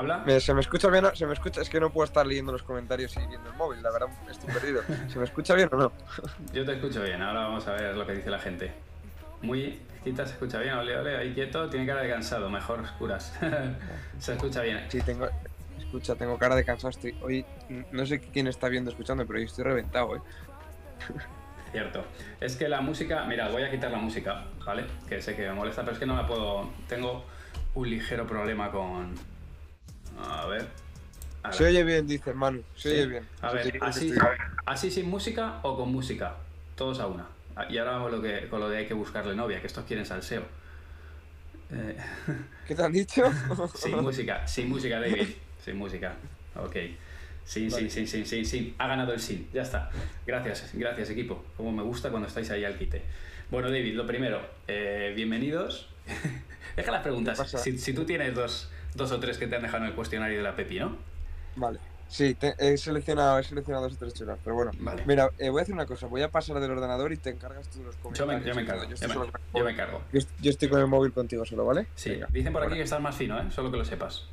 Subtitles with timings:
[0.00, 0.22] ¿Habla?
[0.24, 1.04] Me- ¿Se me escucha bien?
[1.14, 1.60] ¿Se me escucha?
[1.60, 4.50] Es que no puedo estar leyendo los comentarios y viendo el móvil, la verdad estoy
[4.50, 4.82] perdido.
[5.08, 5.92] ¿Se me escucha bien o no?
[6.54, 8.72] Yo te escucho bien, ahora vamos a ver lo que dice la gente.
[9.42, 13.34] Muy quita, se escucha bien, ole, ole, ahí quieto, tiene cara de cansado, mejor oscuras.
[14.18, 14.86] se escucha bien.
[14.88, 15.28] Sí, tengo.
[15.78, 16.88] Escucha, tengo cara de cansado.
[16.88, 17.14] Estoy.
[17.20, 17.44] Hoy
[17.90, 20.20] no sé quién está viendo, escuchando, pero hoy estoy reventado, ¿eh?
[21.72, 22.06] Cierto.
[22.40, 24.86] Es que la música, mira, voy a quitar la música, ¿vale?
[25.06, 26.70] Que sé que me molesta, pero es que no la puedo.
[26.88, 27.26] Tengo
[27.74, 29.14] un ligero problema con.
[30.22, 30.66] A ver.
[31.52, 32.62] Se oye bien, dice Manu.
[32.76, 32.94] Se Sí.
[32.96, 33.28] oye bien.
[33.40, 34.14] A ver, sí, así,
[34.66, 36.36] así sin música o con música.
[36.76, 37.26] Todos a una.
[37.68, 40.06] Y ahora vamos lo que, con lo de hay que buscarle novia, que estos quieren
[40.06, 40.42] salseo.
[41.72, 41.96] Eh,
[42.66, 43.22] ¿Qué te han dicho?
[43.74, 45.28] sin música, sin música, David.
[45.64, 46.14] Sin música.
[46.56, 46.76] Ok.
[47.44, 48.74] Sin, sin, sin, sin, sin, sin.
[48.78, 49.48] Ha ganado el sin.
[49.52, 49.90] Ya está.
[50.26, 51.44] Gracias, gracias, equipo.
[51.56, 53.02] Como me gusta cuando estáis ahí al quite.
[53.50, 55.88] Bueno, David, lo primero, eh, bienvenidos.
[56.76, 57.38] Deja las preguntas.
[57.62, 60.42] Si tú tienes dos, dos o tres que te han dejado en el cuestionario de
[60.42, 60.96] la Pepi, ¿no?
[61.56, 61.78] Vale.
[62.08, 64.72] Sí, te- he seleccionado, he seleccionado dos o tres chulas, pero bueno.
[64.80, 65.04] Vale.
[65.06, 66.08] Mira, eh, voy a hacer una cosa.
[66.08, 68.44] Voy a pasar del ordenador y te encargas tú de los comentarios.
[68.44, 68.82] yo me encargo.
[68.84, 70.02] Yo me, encargo.
[70.12, 71.86] Yo est- yo estoy con el móvil contigo solo, ¿vale?
[71.94, 72.26] Sí, Venga.
[72.32, 73.48] dicen por aquí que estás más fino, ¿eh?
[73.52, 74.26] Solo que lo sepas.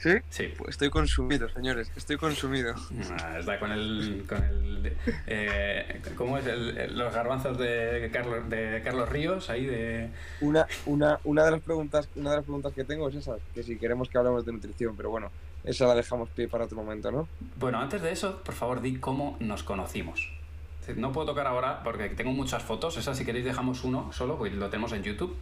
[0.00, 0.12] ¿Sí?
[0.30, 0.54] Sí.
[0.56, 1.92] Pues estoy consumido, señores.
[1.94, 2.74] Estoy consumido.
[3.20, 4.24] Ah, Está con el.
[4.26, 6.46] Con el eh, ¿Cómo es?
[6.46, 10.08] El- los garbanzos de Carlos, de Carlos Ríos, ahí de.
[10.40, 13.62] Una, una, una, de las preguntas, una de las preguntas que tengo es esa, que
[13.62, 15.30] si queremos que hablemos de nutrición, pero bueno,
[15.64, 17.28] esa la dejamos pie para otro momento, ¿no?
[17.56, 20.32] Bueno, antes de eso, por favor, di cómo nos conocimos.
[20.96, 22.96] No puedo tocar ahora porque tengo muchas fotos.
[22.96, 25.36] Esa, si queréis, dejamos uno solo, porque lo tenemos en YouTube.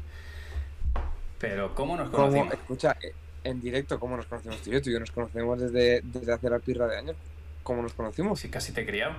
[1.38, 2.52] Pero, ¿cómo nos ¿Cómo, conocimos?
[2.54, 3.12] escucha, eh,
[3.44, 4.82] en directo, ¿cómo nos conocemos tú y yo?
[4.82, 7.16] Tú y yo nos conocemos desde, desde hace la pirra de años.
[7.62, 8.40] ¿Cómo nos conocimos?
[8.40, 9.14] Si casi te he criado.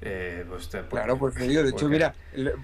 [0.00, 2.54] Eh, pues te- Claro, pues me digo, de hecho, porque- mira, le-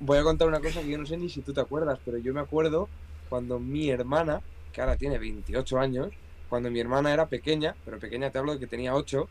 [0.00, 2.18] voy a contar una cosa que yo no sé ni si tú te acuerdas, pero
[2.18, 2.88] yo me acuerdo
[3.28, 4.40] cuando mi hermana,
[4.72, 6.08] que ahora tiene 28 años,
[6.48, 9.28] cuando mi hermana era pequeña, pero pequeña te hablo de que tenía 8,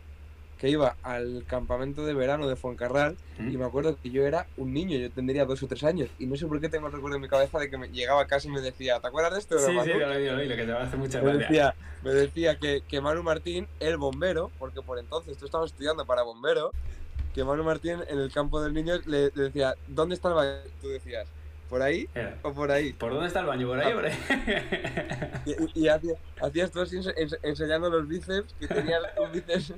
[0.58, 3.50] que iba al campamento de verano de Fuencarral ¿Mm?
[3.52, 6.26] y me acuerdo que yo era un niño, yo tendría dos o tres años y
[6.28, 8.28] no sé por qué tengo el recuerdo en mi cabeza de que me llegaba a
[8.28, 9.60] casa y me decía, ¿te acuerdas de esto?
[9.60, 9.92] Sí, Manu?".
[9.94, 11.48] sí, lo que te va a hacer mucha me gracia.
[11.48, 16.06] decía, me decía que, que Manu Martín, el bombero, porque por entonces tú estabas estudiando
[16.06, 16.72] para bombero,
[17.34, 20.52] que Manu Martín en el campo del niño le, le decía, ¿dónde está el baño?
[20.80, 21.28] Tú decías,
[21.70, 22.94] ¿por ahí Era, o por ahí?
[22.94, 23.68] ¿Por dónde está el baño?
[23.68, 23.94] ¿Por ahí?
[23.94, 24.14] ¿Por ahí?
[25.74, 29.74] Y, y hacía- hacías tú así ense- ense- enseñando los bíceps, que tenías un bíceps,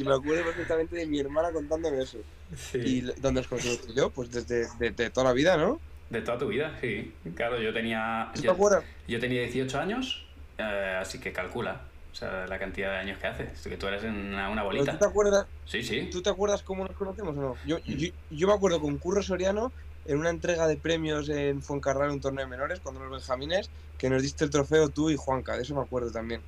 [0.00, 2.18] y me acuerdo perfectamente de mi hermana contándome eso.
[2.56, 2.78] Sí.
[2.78, 4.10] ¿Y dónde os conocimos tú y yo?
[4.10, 5.80] Pues desde de, de toda la vida, ¿no?
[6.08, 7.12] De toda tu vida, sí.
[7.34, 8.30] Claro, yo tenía.
[8.34, 10.26] ¿Tú te Yo, yo tenía 18 años,
[10.58, 11.82] eh, así que calcula.
[12.12, 13.68] O sea, la cantidad de años que hace.
[13.68, 14.92] Que tú eres una, una ¿Pero bolita.
[14.92, 15.46] ¿Tú te acuerdas?
[15.66, 16.08] Sí, sí.
[16.10, 17.56] ¿Tú te acuerdas cómo nos conocemos o no?
[17.64, 19.70] Yo, yo, yo me acuerdo con Curro Soriano
[20.06, 24.10] en una entrega de premios en Fuencarral, un torneo de menores, cuando los benjamines, que
[24.10, 26.40] nos diste el trofeo tú y Juanca, de eso me acuerdo también.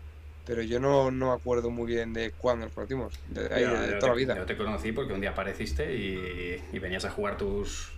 [0.44, 3.94] Pero yo no, no me acuerdo muy bien de cuándo nos conocimos, de, ahí, de,
[3.94, 4.36] toda la vida.
[4.36, 7.92] Yo te conocí porque un día apareciste y, y venías a jugar tus,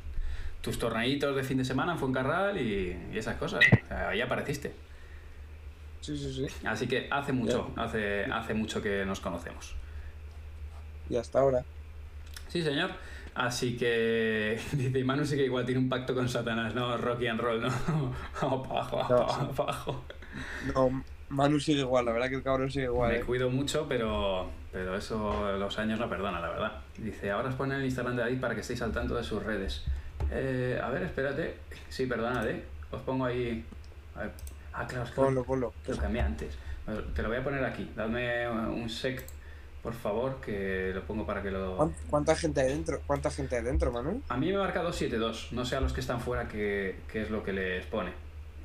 [0.61, 3.61] tus torneitos de fin de semana en Fuencarral y, y esas cosas.
[3.85, 4.75] O sea, ahí apareciste.
[6.01, 6.67] Sí, sí, sí.
[6.67, 9.75] Así que hace mucho, hace, hace mucho que nos conocemos.
[11.09, 11.65] Y hasta ahora.
[12.49, 12.91] Sí, señor.
[13.35, 16.97] Así que dice, Manu sí que igual tiene un pacto con Satanás, ¿no?
[16.99, 17.69] Rocky and roll, ¿no?
[18.41, 20.05] abajo, abajo, abajo.
[20.75, 23.13] No, Manu sigue igual, la verdad que el cabrón sigue igual.
[23.13, 23.23] Me ¿eh?
[23.23, 26.73] cuido mucho, pero, pero eso los años no perdonan, la verdad.
[26.97, 29.43] Dice, ahora os ponen el Instagram de David para que estéis al tanto de sus
[29.43, 29.85] redes.
[30.31, 31.57] Eh, a ver, espérate.
[31.89, 32.65] Sí, perdonad, ¿eh?
[32.91, 33.65] Os pongo ahí...
[34.15, 34.31] A ver.
[34.73, 35.73] Ah, claro, es que Ponlo, ponlo.
[35.87, 36.57] lo cambié antes.
[37.15, 37.91] Te lo voy a poner aquí.
[37.97, 39.25] Dadme un sec,
[39.83, 41.77] por favor, que lo pongo para que lo...
[41.77, 43.01] ¿Cuán- ¿Cuánta gente hay dentro?
[43.07, 44.23] ¿Cuánta gente hay dentro, Manu?
[44.29, 45.49] A mí me marca 272.
[45.53, 48.13] No sé a los que están fuera qué, qué es lo que les pone.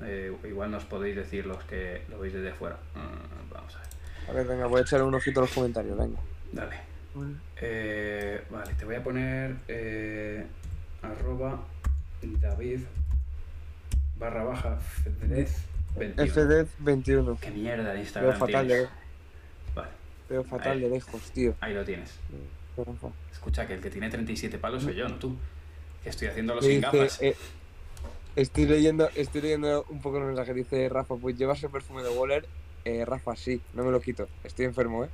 [0.04, 2.78] Eh, igual nos podéis decir los que lo veis desde fuera.
[2.96, 3.90] Mm, vamos a ver.
[4.30, 6.20] A ver, venga, voy a echar un ojito a los comentarios, venga.
[6.52, 6.76] Dale.
[7.58, 10.46] Eh, vale, te voy a poner eh,
[11.02, 11.60] arroba
[12.22, 12.82] David
[14.18, 14.78] barra baja
[15.20, 15.58] Fedez
[15.98, 16.34] 21.
[16.86, 17.40] FD21.
[17.40, 18.84] Qué mierda de Veo Instagram fatal, tienes.
[18.84, 18.90] de,
[19.76, 19.90] Vale,
[20.30, 20.82] veo fatal Ahí.
[20.82, 21.56] de lejos, tío.
[21.60, 22.16] ahí lo tienes.
[22.78, 23.08] Rafa.
[23.34, 25.36] Escucha, que el que tiene 37 palos soy yo, no tú.
[26.04, 27.22] Que estoy haciéndolo sin dice, gafas.
[27.22, 27.36] eh,
[28.36, 32.10] estoy leyendo estoy leyendo un poco el mensaje dice Rafa pues llevas el perfume de
[32.10, 32.46] Waller
[32.86, 35.10] eh, Rafa sí no me lo quito estoy enfermo eh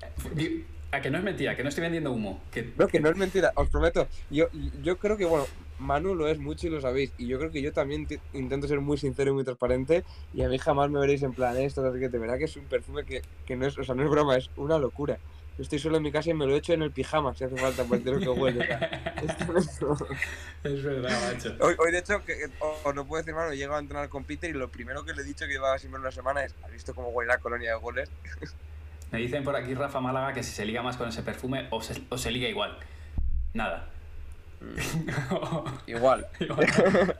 [0.91, 2.41] A que no es mentira, que no estoy vendiendo humo.
[2.51, 4.47] Que no que no es mentira os prometo yo
[4.81, 5.45] yo creo que bueno
[5.77, 8.79] Manu lo es mucho y lo sabéis y yo creo que yo también intento ser
[8.79, 10.03] muy sincero y muy transparente
[10.33, 12.55] y a mí jamás me veréis en plan esto así que de verdad que es
[12.55, 15.17] un perfume que, que no es o sea no es broma es una locura
[15.57, 17.55] estoy solo en mi casa y me lo he hecho en el pijama, si hace
[17.55, 18.63] falta, de lo que huele.
[20.63, 21.55] es verdad, macho.
[21.59, 24.49] Hoy, hoy de hecho, que, o, no puedo decir malo, llego a entrenar con Peter
[24.49, 26.71] y lo primero que le he dicho que llevaba sin ver una semana es, ¿has
[26.71, 28.09] visto cómo huele la colonia de goles?
[29.11, 31.81] Me dicen por aquí Rafa Málaga que si se liga más con ese perfume o
[31.81, 32.77] se, o se liga igual.
[33.53, 33.87] Nada.
[35.87, 36.27] igual.
[36.39, 37.15] igual.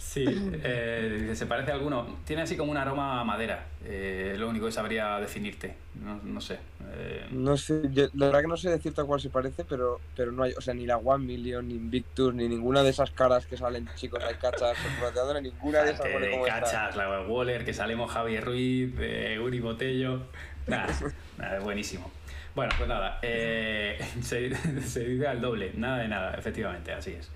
[0.00, 0.24] Sí,
[0.64, 2.20] eh, se parece a alguno.
[2.24, 3.66] Tiene así como un aroma a madera.
[3.84, 5.74] Eh, lo único que sabría definirte.
[6.02, 6.58] No, no sé.
[6.94, 7.26] Eh...
[7.30, 10.32] No sé, yo, la verdad que no sé decirte a cuál se parece, pero, pero
[10.32, 13.44] no hay, o sea, ni la One Million, ni Invictus, ni ninguna de esas caras
[13.44, 14.74] que salen chicos, hay cachas,
[15.34, 16.06] ni ninguna de esas.
[16.06, 20.22] De cachas, la Waller, que salimos Javier Ruiz, eh, Uri Botello.
[20.66, 20.88] Nada,
[21.38, 22.10] nada, buenísimo.
[22.54, 23.20] Bueno, pues nada,
[24.22, 27.30] se, se dice al doble, nada de nada, efectivamente, así es.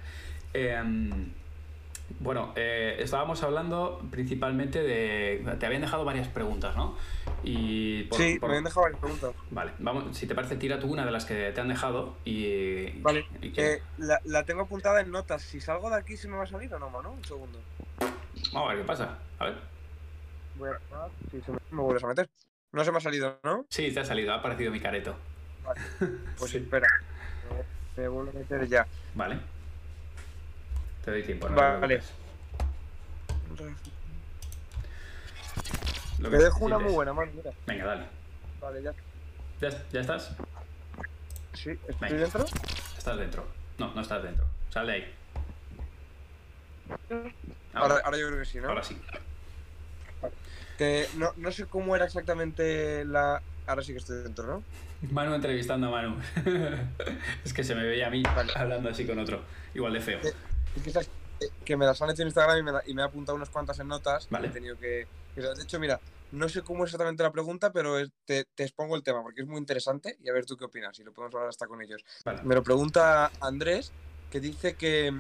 [2.21, 5.57] Bueno, eh, estábamos hablando principalmente de.
[5.59, 6.97] Te habían dejado varias preguntas, ¿no?
[7.43, 9.33] Y sí, me habían dejado varias preguntas.
[9.51, 13.01] Vale, vamos, si te parece, tira tú una de las que te han dejado y.
[13.01, 15.43] Vale, eh, la, la, tengo apuntada en notas.
[15.43, 17.13] Si salgo de aquí, ¿se me va a salir o no, mano?
[17.13, 17.59] Un segundo.
[18.53, 19.19] Vamos a ver qué pasa.
[19.39, 19.57] A ver.
[20.57, 21.09] Voy a.
[21.31, 22.29] Si se me, me vuelves a meter.
[22.73, 23.67] No se me ha salido, ¿no?
[23.69, 25.15] Sí, te ha salido, ha aparecido mi careto.
[25.65, 25.81] Vale.
[26.39, 26.59] Pues sí.
[26.59, 26.89] espera.
[27.97, 28.87] Me vuelvo a meter ya.
[29.15, 29.54] Vale.
[31.05, 31.49] Te doy tiempo.
[31.49, 32.01] No vale.
[36.19, 37.51] Lo Te dejo una muy buena, man, mira.
[37.67, 38.05] Venga, dale.
[38.61, 38.93] Vale, ya.
[39.61, 40.35] ¿Ya, ya estás?
[41.53, 42.45] Sí, ¿estoy dentro?
[42.97, 43.47] Estás dentro.
[43.79, 44.47] No, no estás dentro.
[44.71, 45.15] Sal de ahí.
[47.75, 48.69] Ahora, ahora, yo creo que sí, ¿no?
[48.69, 48.97] Ahora sí.
[50.79, 53.43] Que no, no sé cómo era exactamente la.
[53.67, 54.63] Ahora sí que estoy dentro, ¿no?
[55.11, 56.17] Manu entrevistando a Manu.
[57.45, 58.23] es que se me veía a mí
[58.55, 59.43] hablando así con otro.
[59.75, 60.21] Igual de feo.
[60.77, 61.07] Es que,
[61.65, 63.79] que me las han hecho en Instagram y me, y me ha apuntado unas cuantas
[63.81, 64.29] en notas.
[64.31, 64.49] Vale.
[64.49, 65.07] He tenido que,
[65.37, 66.01] De hecho, mira,
[66.33, 69.47] no sé cómo es exactamente la pregunta, pero te, te, expongo el tema porque es
[69.47, 72.05] muy interesante y a ver tú qué opinas y lo podemos hablar hasta con ellos.
[72.25, 72.43] Vale.
[72.43, 73.93] Me lo pregunta Andrés,
[74.31, 75.13] que dice que,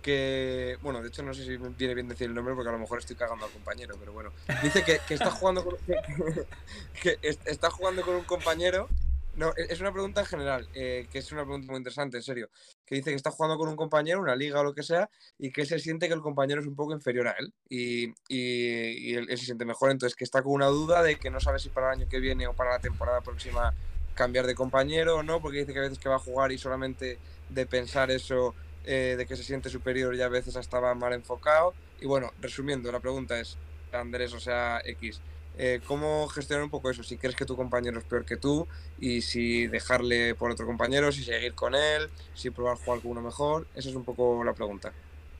[0.00, 2.78] que, bueno, de hecho no sé si viene bien decir el nombre porque a lo
[2.78, 4.32] mejor estoy cagando al compañero, pero bueno,
[4.62, 5.76] dice que, que está jugando con,
[7.02, 8.88] que, que, está jugando con un compañero
[9.34, 12.22] no, e-, es una pregunta en general, eh, que es una pregunta muy interesante, en
[12.22, 12.50] serio.
[12.84, 15.08] Que dice que está jugando con un compañero, una liga o lo que sea,
[15.38, 17.52] y que se siente que el compañero es un poco inferior a él.
[17.68, 21.40] Y, y, él, se siente mejor, entonces que está con una duda de que no
[21.40, 23.74] sabe si para el año que viene o para la temporada próxima
[24.14, 26.58] cambiar de compañero o no, porque dice que a veces que va a jugar y
[26.58, 27.18] solamente
[27.48, 31.72] de pensar eso, eh, de que se siente superior, ya a veces estaba mal enfocado.
[32.00, 33.56] Y bueno, resumiendo, la pregunta es,
[33.92, 35.20] Andrés, o sea, X
[35.58, 38.66] eh, cómo gestionar un poco eso, si crees que tu compañero es peor que tú
[38.98, 43.20] y si dejarle por otro compañero, si seguir con él, si probar jugar con uno
[43.22, 44.92] mejor, esa es un poco la pregunta.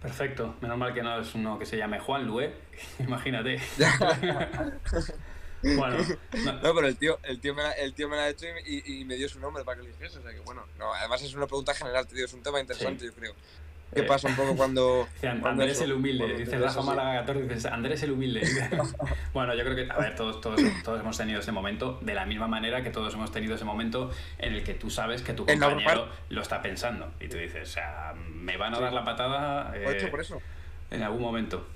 [0.02, 2.52] Perfecto, menos mal que no es uno que se llame Juan Lué,
[2.98, 3.60] imagínate.
[5.62, 5.96] bueno,
[6.44, 6.52] no.
[6.54, 6.74] no.
[6.74, 9.04] pero el tío, el tío, me, la, el tío me la ha hecho y, y,
[9.04, 11.34] me dio su nombre para que lo dijese, o sea que bueno, no, además es
[11.34, 13.06] una pregunta general, te digo, es un tema interesante sí.
[13.06, 13.34] yo creo.
[13.94, 15.06] ¿Qué Eh, pasa un poco cuando.
[15.44, 16.80] Andrés el humilde, dice Rafa?
[16.82, 18.40] Málaga 14, dices Andrés el humilde.
[19.34, 22.24] bueno, yo creo que, a ver, todos, todos, todos hemos tenido ese momento, de la
[22.24, 25.44] misma manera que todos hemos tenido ese momento en el que tú sabes que tu
[25.46, 27.12] compañero lo está pensando.
[27.20, 28.82] Y tú dices, o sea, me van a Sí.
[28.82, 30.40] dar la patada Lo he hecho eh, por eso.
[30.90, 31.66] en algún momento.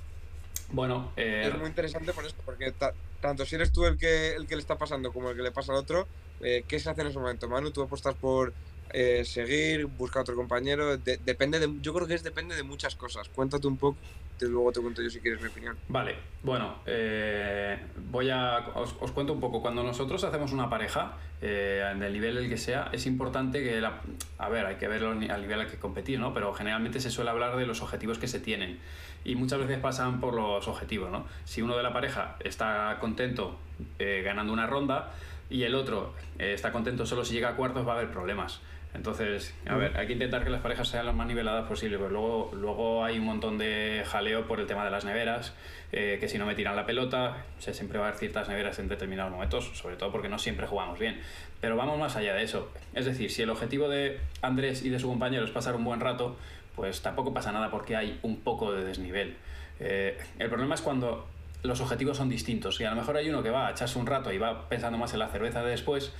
[0.70, 4.34] Bueno, eh, Es muy interesante por eso, porque ta- tanto si eres tú el que,
[4.34, 6.08] el que le está pasando como el que le pasa al otro,
[6.40, 7.48] eh, ¿qué se hace en ese momento?
[7.48, 8.52] Manu, tú apuestas por
[8.90, 12.94] eh, seguir, buscar otro compañero, de- depende de, yo creo que es depende de muchas
[12.94, 13.28] cosas.
[13.28, 13.96] Cuéntate un poco
[14.40, 15.76] y luego te cuento yo si quieres mi opinión.
[15.88, 17.78] Vale, bueno, eh,
[18.11, 18.58] voy a.
[18.75, 19.62] Os, os cuento un poco.
[19.62, 23.80] Cuando nosotros hacemos una pareja, eh, del nivel el que sea, es importante que.
[23.80, 24.00] La,
[24.38, 26.34] a ver, hay que verlo al nivel al que competir, ¿no?
[26.34, 28.78] Pero generalmente se suele hablar de los objetivos que se tienen.
[29.25, 31.26] Y muchas veces pasan por los objetivos, ¿no?
[31.46, 33.58] Si uno de la pareja está contento
[33.99, 35.12] eh, ganando una ronda
[35.50, 38.61] y el otro eh, está contento solo si llega a cuartos, va a haber problemas.
[38.96, 42.08] Entonces, a ver, hay que intentar que las parejas sean las más niveladas posible, pero
[42.08, 45.52] luego, luego hay un montón de jaleo por el tema de las neveras,
[45.92, 48.48] eh, que si no me tiran la pelota, o sea, siempre va a haber ciertas
[48.48, 51.20] neveras en determinados momentos, sobre todo porque no siempre jugamos bien.
[51.60, 52.72] Pero vamos más allá de eso.
[52.94, 56.00] Es decir, si el objetivo de Andrés y de su compañero es pasar un buen
[56.00, 56.36] rato,
[56.74, 59.36] pues tampoco pasa nada porque hay un poco de desnivel.
[59.78, 61.26] Eh, el problema es cuando
[61.62, 64.06] los objetivos son distintos y a lo mejor hay uno que va a echarse un
[64.06, 66.12] rato y va pensando más en la cerveza de después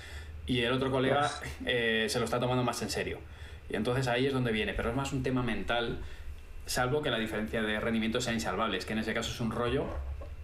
[0.47, 1.29] y el otro colega
[1.65, 3.19] eh, se lo está tomando más en serio.
[3.69, 5.99] Y entonces ahí es donde viene, pero es más un tema mental,
[6.67, 9.51] salvo que la diferencia de rendimiento sea insalvable, es que en ese caso es un
[9.51, 9.87] rollo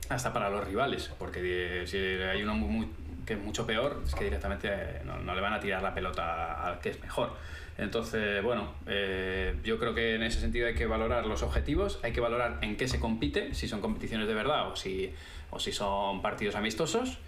[0.08, 2.88] hasta para los rivales, porque eh, si hay uno muy, muy-
[3.24, 5.94] que es mucho peor, es que directamente eh, no, no le van a tirar la
[5.94, 7.32] pelota al que es mejor.
[7.78, 12.12] Entonces, bueno, eh, yo creo que en ese sentido hay que valorar los objetivos, hay
[12.12, 15.14] que valorar en qué se compite, si son competiciones de verdad o si,
[15.50, 17.18] o si son partidos amistosos.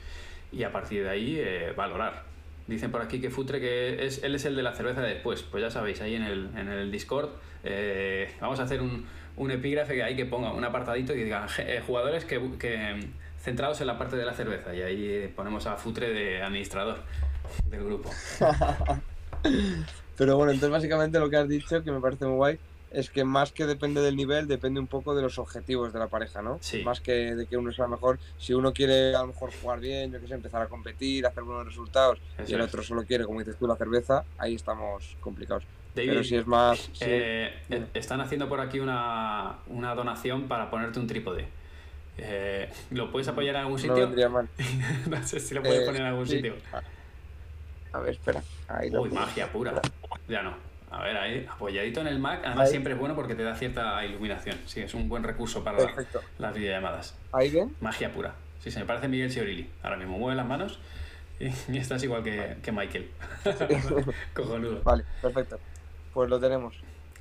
[0.52, 2.24] y a partir de ahí eh, valorar.
[2.66, 5.42] Dicen por aquí que Futre que es, él es el de la cerveza de después.
[5.42, 7.28] Pues ya sabéis, ahí en el, en el Discord
[7.62, 9.04] eh, vamos a hacer un,
[9.36, 12.94] un epígrafe que ahí que ponga un apartadito y diga "Je- eh, jugadores que, que,
[12.94, 14.74] mm, centrados en la parte de la cerveza.
[14.74, 16.96] Y ahí eh, ponemos a Futre de administrador
[17.70, 18.10] del grupo.
[20.16, 22.58] Pero bueno, entonces básicamente lo que has dicho, que me parece muy guay,
[22.94, 26.06] es que más que depende del nivel, depende un poco de los objetivos de la
[26.06, 26.58] pareja, ¿no?
[26.60, 26.82] Sí.
[26.84, 28.18] Más que de que uno sea mejor.
[28.38, 31.42] Si uno quiere a lo mejor jugar bien, yo que sé, empezar a competir, hacer
[31.42, 35.16] buenos resultados, Eso y el otro solo quiere, como dices tú, la cerveza, ahí estamos
[35.20, 35.64] complicados.
[35.94, 36.90] David, Pero si es más...
[37.00, 41.46] Eh, eh, están haciendo por aquí una, una donación para ponerte un trípode.
[42.16, 43.96] Eh, ¿Lo puedes apoyar en algún no sitio?
[43.96, 44.48] vendría mal.
[45.08, 46.36] no sé si lo puedes poner en algún sí.
[46.36, 46.54] sitio.
[47.92, 48.42] A ver, espera.
[48.68, 49.80] Ahí Uy, magia pura.
[50.28, 50.73] Ya no.
[50.96, 52.40] A ver, ahí, apoyadito en el Mac.
[52.44, 52.70] Además, Ahí.
[52.70, 54.56] siempre es bueno porque te da cierta iluminación.
[54.66, 55.92] Sí, es un buen recurso para la-
[56.38, 57.16] las videollamadas.
[57.32, 57.74] ¿Ahí bien?
[57.80, 58.34] Magia pura.
[58.60, 59.68] Sí, se me parece Miguel Siorilli.
[59.82, 60.78] Ahora mismo mueve las manos
[61.40, 63.10] y, y estás igual que, que Michael.
[64.34, 64.82] Cojonudo.
[64.84, 65.58] Vale, perfecto.
[66.12, 66.74] Pues lo tenemos.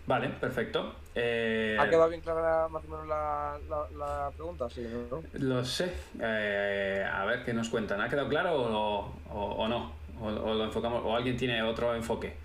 [0.05, 0.95] Vale, perfecto.
[1.15, 4.69] Eh, ¿Ha quedado bien clara más o menos la, la, la pregunta?
[4.69, 5.23] Sí, ¿no?
[5.33, 5.91] Lo sé.
[6.21, 8.01] Eh, a ver qué nos cuentan.
[8.01, 9.93] ¿Ha quedado claro o, o- o no?
[10.21, 12.35] O, o lo enfocamos, o alguien tiene otro enfoque.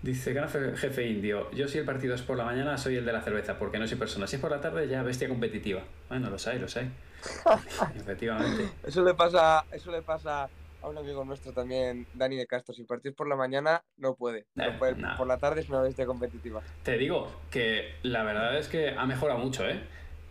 [0.00, 3.04] Dice gran fe- jefe indio, yo si el partido es por la mañana soy el
[3.04, 4.26] de la cerveza, porque no soy persona.
[4.28, 5.82] Si es por la tarde ya bestia competitiva.
[6.08, 6.88] Bueno, lo sé, lo sé.
[7.96, 8.68] Efectivamente.
[8.86, 10.48] Eso le pasa, eso le pasa
[10.80, 12.72] a un amigo nuestro también, Dani de Castro.
[12.74, 14.46] Si partís por la mañana, no puede.
[14.54, 16.62] Pero Eh, puede- por la tarde es una bestia competitiva.
[16.84, 19.80] Te digo que la verdad es que ha mejorado mucho, ¿eh?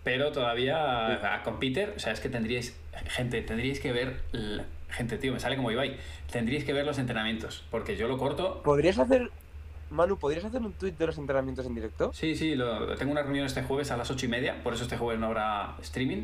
[0.06, 4.22] Pero todavía a- con Peter, o sea, es que tendríais, gente, tendríais que ver,
[4.88, 5.98] gente, tío, me sale como Ibai,
[6.32, 9.30] tendríais que ver los entrenamientos, porque yo lo corto ¿Podrías hacer,
[9.89, 12.12] Manu, ¿podrías hacer un tuit de los entrenamientos en directo?
[12.13, 14.84] Sí, sí, lo- tengo una reunión este jueves a las ocho y media, por eso
[14.84, 16.24] este jueves no habrá streaming,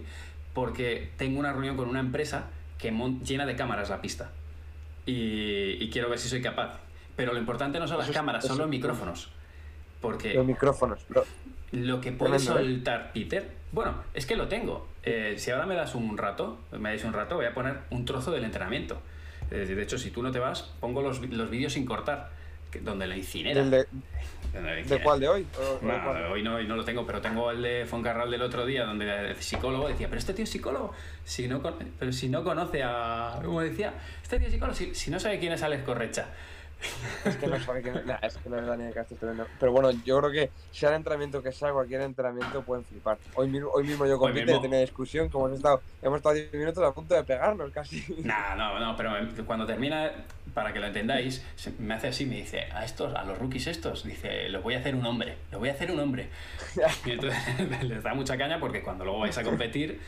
[0.53, 2.45] porque tengo una reunión con una empresa
[2.77, 2.91] que
[3.23, 4.31] llena de cámaras la pista.
[5.05, 6.79] Y, y quiero ver si soy capaz.
[7.15, 9.29] Pero lo importante no son las Eso cámaras, son los micrófonos.
[10.01, 11.05] Porque Los micrófonos.
[11.09, 11.25] Lo-
[11.71, 12.63] lo que puede Tremendo, ¿eh?
[12.75, 14.87] soltar Peter, bueno, es que lo tengo.
[15.03, 18.05] Eh, si ahora me das un rato, me dais un rato, voy a poner un
[18.05, 19.01] trozo del entrenamiento.
[19.49, 22.29] Eh, de hecho, si tú no te vas, pongo los, los vídeos sin cortar,
[22.81, 23.59] donde la incinera.
[23.61, 23.85] ¿Del de,
[24.53, 25.03] Donde la ¿De incinera.
[25.03, 25.19] cuál?
[25.19, 25.47] ¿De hoy?
[25.57, 26.23] ¿O- o de Bueno, cuál?
[26.25, 29.29] hoy no, hoy no lo tengo, pero tengo el de Foncarral del otro día, donde
[29.31, 31.61] el psicólogo decía, pero este tío es psicólogo, si no,
[31.99, 33.39] pero si no conoce a...
[33.43, 36.27] Como decía, este tío es psicólogo, si, si no sabe quién es Alex Correcha.
[37.23, 38.05] Es que no sabe es.
[38.05, 39.47] Nah, es que no es Dani de Castro, es tremendo.
[39.57, 43.17] Pero bueno, yo creo que sea el entrenamiento que sea, cualquier entrenamiento pueden flipar.
[43.35, 46.53] Hoy mismo, hoy mismo yo con Peter tenido discusión, como hemos estado, hemos estado 10
[46.53, 48.03] minutos a punto de pegarnos casi.
[48.25, 49.11] Nah, no, no, pero
[49.45, 50.11] cuando termina,
[50.53, 51.45] para que lo entendáis,
[51.79, 54.79] me hace así, me dice, a estos, a los rookies estos, dice, los voy a
[54.79, 56.27] hacer un hombre, los voy a hacer un hombre.
[57.05, 57.39] Y entonces
[57.83, 59.99] les da mucha caña porque cuando luego vais a competir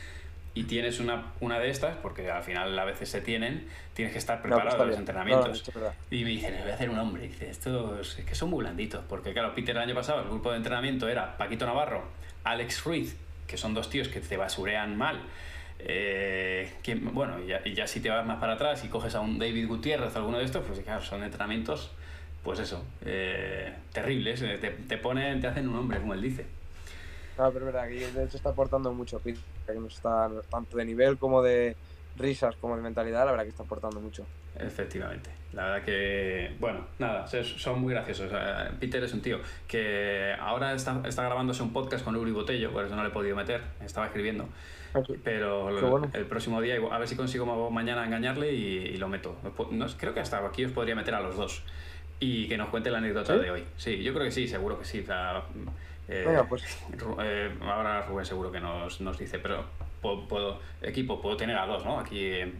[0.56, 4.18] y tienes una, una de estas, porque al final a veces se tienen, tienes que
[4.18, 5.74] estar No, pues preparado en los entrenamientos.
[5.74, 5.92] No, no.
[6.10, 7.26] Y me dice, les voy a hacer un hombre.
[7.26, 9.04] Y dice, estos es que son muy blanditos.
[9.06, 12.04] Porque claro, Peter el año pasado, el grupo de entrenamiento era Paquito Navarro,
[12.44, 15.20] Alex Ruiz, que son dos tíos que te basurean mal.
[15.78, 19.20] Eh, que, bueno, y ya, ya si te vas más para atrás y coges a
[19.20, 21.92] un David Gutiérrez o alguno de estos, pues claro, son entrenamientos,
[22.42, 24.42] pues eso, eh, terribles.
[24.42, 26.46] eh, Te, te ponen, te hacen un hombre, como él dice.
[27.38, 30.78] No, pero es verdad que de hecho está aportando mucho Peter, que nos está tanto
[30.78, 31.76] de nivel como de
[32.16, 34.24] risas como de mentalidad, la verdad que está aportando mucho.
[34.58, 35.28] Efectivamente.
[35.52, 38.30] La verdad que, bueno, nada, son muy graciosos.
[38.32, 42.72] Eh, Peter es un tío que ahora está, está grabándose un podcast con Uri Botello,
[42.72, 44.48] por eso no le he podido meter, estaba escribiendo.
[45.24, 46.10] Pero el, bueno.
[46.12, 49.36] el próximo día, a ver si consigo ma- mañana engañarle y, y lo meto.
[49.70, 51.62] No, creo que hasta aquí os podría meter a los dos.
[52.18, 53.40] Y que nos cuente la anécdota ¿Sí?
[53.42, 53.64] de hoy.
[53.76, 55.00] Sí, yo creo que sí, seguro que sí.
[55.00, 55.42] O sea,
[56.08, 56.62] eh, Venga, pues
[56.92, 59.64] Ru- eh, ahora Rubén seguro que nos, nos dice, pero
[60.00, 61.98] puedo, puedo- equipo, puedo tener a dos, ¿no?
[62.00, 62.52] Aquí eh,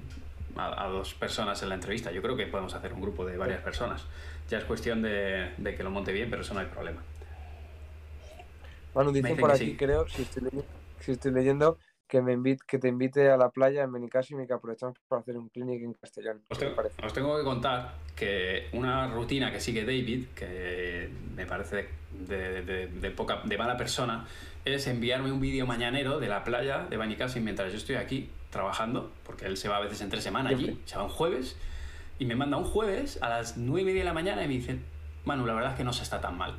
[0.56, 2.10] a, a dos personas en la entrevista.
[2.12, 4.04] Yo creo que podemos hacer un grupo de varias personas.
[4.50, 7.02] Ya es cuestión de, de que lo monte bien, pero eso no hay problema.
[8.94, 9.76] Manu Me dice dicen por aquí, sí.
[9.76, 10.66] creo, si estoy, leyendo,
[11.00, 11.78] si estoy leyendo,
[12.08, 15.20] que me invite, que te invite a la playa en Benicassim y que aprovechamos para
[15.20, 16.42] hacer un clinic en Castellón.
[16.48, 17.04] Os ¿Qué te tengo, parece?
[17.04, 22.86] os tengo que contar que una rutina que sigue David, que me parece de, de-
[22.86, 24.26] de poca, de mala persona,
[24.64, 29.10] es enviarme un vídeo mañanero de la playa de Benicassim mientras yo estoy aquí trabajando,
[29.24, 30.88] porque él se va a veces entre semana allí, Siempre.
[30.88, 31.56] se va un jueves,
[32.18, 34.54] y me manda un jueves a las nueve y media de la mañana y me
[34.54, 34.78] dice,
[35.24, 36.54] Manu, la verdad es que no se está tan mal.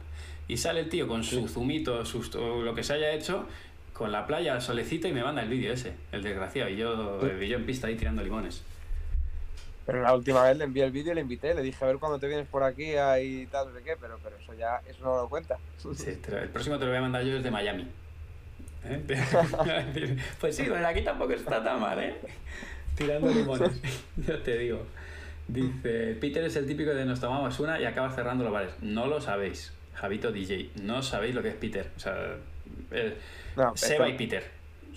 [0.50, 2.04] Y sale el tío con su zumito,
[2.40, 3.48] o lo que se haya hecho,
[3.98, 7.20] con la playa al solecito y me manda el vídeo ese, el desgraciado, y yo,
[7.42, 8.62] y yo en pista ahí tirando limones.
[9.88, 11.98] Pero la última vez le envié el vídeo y le invité, le dije a ver
[11.98, 15.04] cuándo te vienes por aquí y tal, no sé qué, pero, pero eso ya, eso
[15.04, 15.58] no lo cuenta.
[15.96, 17.88] Sí, el próximo te lo voy a mandar yo desde Miami.
[18.86, 19.02] ¿Eh?
[20.40, 22.18] pues sí, desde aquí tampoco está tan mal, ¿eh?
[22.96, 23.82] Tirando limones,
[24.18, 24.84] ya te digo.
[25.48, 28.74] Dice, Peter es el típico de nos tomamos una y acaba cerrando los bares.
[28.82, 30.70] No lo sabéis, Javito DJ.
[30.84, 31.90] No sabéis lo que es Peter.
[31.96, 32.36] O sea,
[33.56, 34.44] No, Seba y Peter.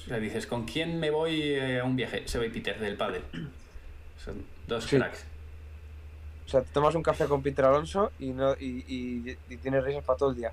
[0.07, 2.23] Sea, dices, ¿con quién me voy eh, a un viaje?
[2.27, 3.23] Seba y Peter, del padre.
[4.25, 4.97] Son dos Sí.
[4.97, 5.25] cracks.
[6.47, 9.85] O sea, te tomas un café con Peter Alonso y, no, y, y, y tienes
[9.85, 10.53] risas para todo el día.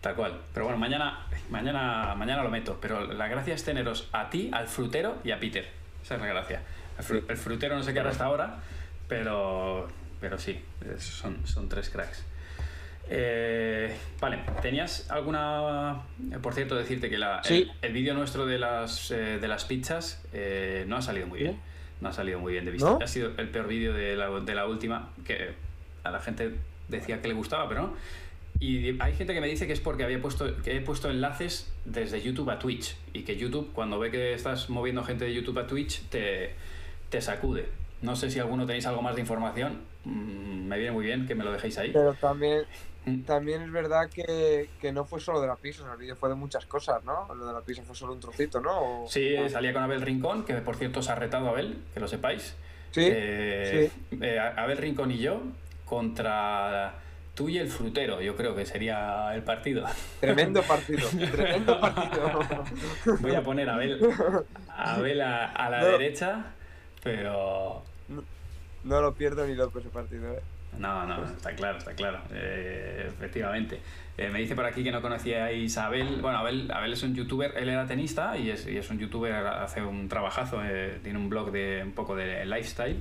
[0.00, 0.40] Tal cual.
[0.52, 2.78] Pero bueno, mañana, mañana, mañana lo meto.
[2.80, 5.68] Pero la gracia es teneros a ti, al frutero y a Peter.
[6.02, 6.62] Esa es la gracia.
[6.98, 8.58] El, fru- el frutero no sé qué hará hasta ahora,
[9.06, 9.88] pero,
[10.20, 10.60] pero sí,
[10.98, 12.24] son, son tres cracks.
[13.14, 16.02] Eh, vale, ¿tenías alguna...
[16.32, 17.70] eh, Por cierto, decirte que la- Sí.
[17.82, 21.40] el, el vídeo nuestro de las, eh, de las pizzas eh, no ha salido muy
[21.40, 21.58] bien.
[22.00, 22.88] No ha salido muy bien de vista.
[22.90, 22.98] ¿No?
[23.02, 25.50] Ha sido el peor vídeo de la, de la última, que
[26.04, 26.54] a la gente
[26.88, 27.94] decía que le gustaba, pero no.
[28.60, 31.72] Y hay gente que me dice que es porque había puesto, que he puesto enlaces
[31.84, 35.58] desde YouTube a Twitch y que YouTube, cuando ve que estás moviendo gente de YouTube
[35.58, 36.54] a Twitch, te,
[37.10, 37.66] te sacude.
[38.02, 39.80] No sé si alguno tenéis algo más de información.
[40.04, 41.90] Mm, me viene muy bien que me lo dejéis ahí.
[41.92, 42.62] Pero también.
[43.26, 46.34] También es verdad que, que no fue solo de la pizza, el vídeo fue de
[46.36, 47.32] muchas cosas, ¿no?
[47.34, 49.02] Lo de la pizza fue solo un trocito, ¿no?
[49.04, 52.00] O- Sí, salía con Abel Rincón, que por cierto se ha retado a Abel, que
[52.00, 52.54] lo sepáis.
[52.92, 53.90] Sí, Eh,
[54.20, 55.42] eh, Abel Rincón y yo
[55.84, 56.94] contra
[57.34, 59.84] tú y el frutero, yo creo que sería el partido.
[60.20, 62.30] tremendo partido, tremendo partido.
[63.20, 63.98] Voy a poner a Abel,
[64.68, 65.86] a, Abel a, a la No.
[65.86, 66.44] derecha,
[67.02, 67.82] pero
[68.84, 70.40] No lo pierdo ni loco ese partido, ¿eh?
[70.78, 73.80] No, no, está claro, está claro, eh, efectivamente.
[74.18, 76.20] Eh, me dice por aquí que no conocíais a Abel.
[76.20, 79.32] Bueno, Abel, Abel es un youtuber, él era tenista y es, y es un youtuber,
[79.32, 82.96] hace un trabajazo, eh, tiene un blog de un poco de lifestyle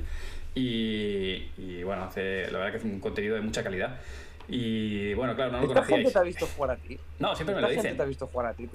[0.54, 4.00] y, y, bueno, hace, la verdad que hace un contenido de mucha calidad.
[4.54, 7.00] Y bueno, claro, no lo ¿Esta gente te ha visto jugar a ti?
[7.20, 7.98] No, siempre me ¿Esta lo gente dicen.
[7.98, 8.70] te ha visto jugar a ti?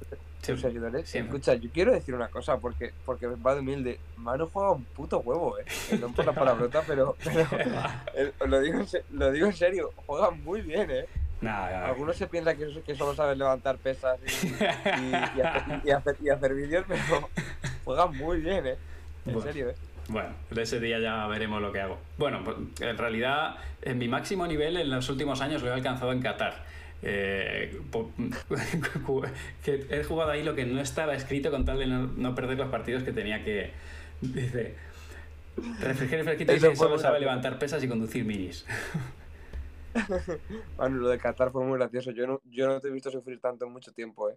[0.47, 1.14] Tus seguidores.
[1.14, 4.00] Escucha, yo quiero decir una cosa, porque, porque va de humilde.
[4.16, 5.64] Manu juega un puto huevo, ¿eh?
[6.00, 7.47] No por la palabrota, pero, pero
[8.47, 8.78] lo, digo
[9.11, 9.90] lo digo en serio.
[10.06, 11.04] Juega muy bien, ¿eh?
[11.42, 11.87] Nada, nada.
[11.88, 16.16] Algunos se piensan que, que solo sabes levantar pesas y, y- y hacer, y hacer-
[16.23, 17.28] y hacer vídeos, pero
[17.85, 18.76] juega muy bien, ¿eh?
[19.26, 19.40] En Bueno.
[19.42, 19.75] serio, ¿eh?
[20.08, 21.99] Bueno, de ese día ya veremos lo que hago.
[22.19, 26.12] Bueno, pues, en realidad, en mi máximo nivel en los últimos años lo he alcanzado
[26.12, 26.64] en Qatar.
[27.02, 27.78] Eh,
[29.64, 32.58] que he jugado ahí lo que no estaba escrito con tal de no, no perder
[32.58, 33.73] los partidos que tenía que.
[34.21, 34.75] Dice.
[35.80, 37.21] Refrigerio fresquito fue solo sabe gracioso.
[37.21, 38.66] levantar pesas y conducir minis.
[40.78, 42.10] Manu, lo de Qatar fue muy gracioso.
[42.10, 44.36] Yo no, yo no te he visto sufrir tanto en mucho tiempo, ¿eh?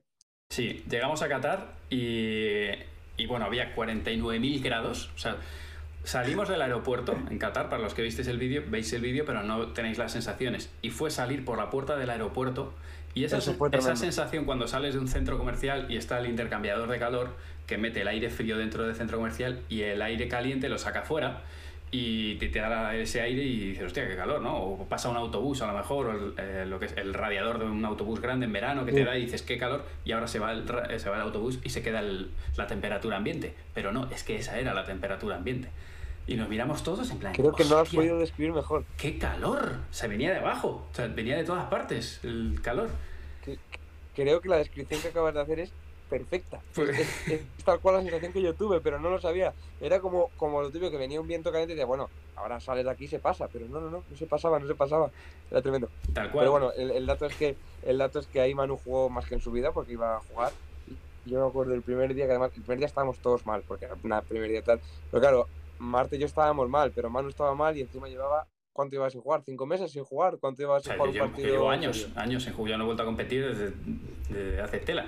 [0.49, 2.69] Sí, llegamos a Qatar y,
[3.19, 5.11] y bueno, había 49.000 grados.
[5.15, 5.37] O sea,
[6.03, 9.43] salimos del aeropuerto en Qatar, para los que visteis el vídeo, veis el vídeo, pero
[9.43, 10.71] no tenéis las sensaciones.
[10.81, 12.73] Y fue salir por la puerta del aeropuerto
[13.13, 16.99] y esa, esa sensación cuando sales de un centro comercial y está el intercambiador de
[16.99, 20.77] calor que mete el aire frío dentro del centro comercial y el aire caliente lo
[20.77, 21.41] saca fuera
[21.91, 24.55] y te, te da ese aire y dices, hostia, qué calor, ¿no?
[24.57, 27.57] O pasa un autobús a lo mejor, o el, eh, lo que es el radiador
[27.59, 30.27] de un autobús grande en verano que te da y dices, qué calor, y ahora
[30.27, 30.65] se va el,
[30.99, 33.53] se va el autobús y se queda el- la temperatura ambiente.
[33.73, 35.69] Pero no, es que esa era la temperatura ambiente.
[36.27, 38.85] Y nos miramos todos en plan, Creo que no has "Hostia, podido describir mejor.
[38.97, 39.77] ¡Qué calor!
[39.89, 42.89] Se venía de abajo, o sea, venía de todas partes el calor.
[44.15, 45.71] Creo que la descripción que acabas de hacer es
[46.09, 46.59] perfecta.
[46.75, 49.53] Pues- Es, es tal cual la sensación que yo tuve, pero no lo sabía.
[49.79, 52.85] Era como, como lo típico que venía un viento caliente y decía, bueno, ahora sales
[52.85, 55.11] de aquí y se pasa, pero no, no, no, no se pasaba, no se pasaba.
[55.51, 55.89] Era tremendo.
[56.13, 56.43] Tal cual.
[56.43, 59.25] Pero bueno, el, el dato es que el dato es que ahí Manu jugó más
[59.27, 60.51] que en su vida porque iba a jugar.
[61.25, 63.85] Yo me acuerdo el primer día que además, el primer día estábamos todos mal, porque
[63.85, 64.79] era una primer día tal.
[65.11, 68.47] Pero claro, Marte y yo estábamos mal, pero Manu estaba mal y encima llevaba.
[68.71, 69.41] ¿Cuánto llevaba sin jugar?
[69.45, 70.37] ¿Cinco meses sin jugar?
[70.39, 71.47] ¿Cuánto O sin sea, jugar yo, un partido?
[71.49, 73.73] yo llevo años, años en juego, yo no he vuelto a competir desde,
[74.29, 75.05] desde hace tela.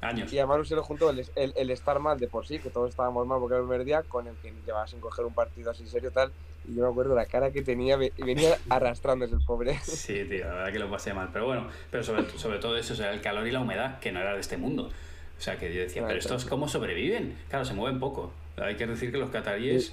[0.00, 0.32] Años.
[0.32, 2.70] Y a Manu se le juntó el, el, el estar mal de por sí, que
[2.70, 5.34] todos estábamos mal porque era el primer día, con el que llevaba sin coger un
[5.34, 6.32] partido así serio tal.
[6.66, 9.78] Y yo me acuerdo la cara que tenía, ve- venía arrastrándose el pobre.
[9.82, 11.28] Sí, tío, la verdad que lo pasé mal.
[11.32, 14.12] Pero bueno, pero sobre, sobre todo eso, o sea, el calor y la humedad, que
[14.12, 14.90] no era de este mundo.
[15.36, 16.36] O sea, que yo decía, Ah, pero claro.
[16.36, 17.36] estos cómo sobreviven.
[17.50, 18.32] Claro, se mueven poco.
[18.56, 19.92] Hay que decir que los cataríes,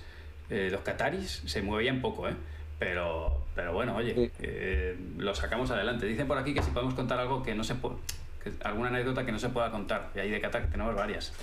[0.49, 2.35] eh, los cataris se movían poco, ¿eh?
[2.79, 4.31] Pero, pero bueno, oye, Sí.
[4.39, 6.05] eh, lo sacamos adelante.
[6.05, 7.95] Dicen por aquí que si podemos contar algo que no se puede,
[8.63, 10.09] alguna anécdota que no se pueda contar.
[10.15, 11.33] Y ahí de Qatar tenemos varias.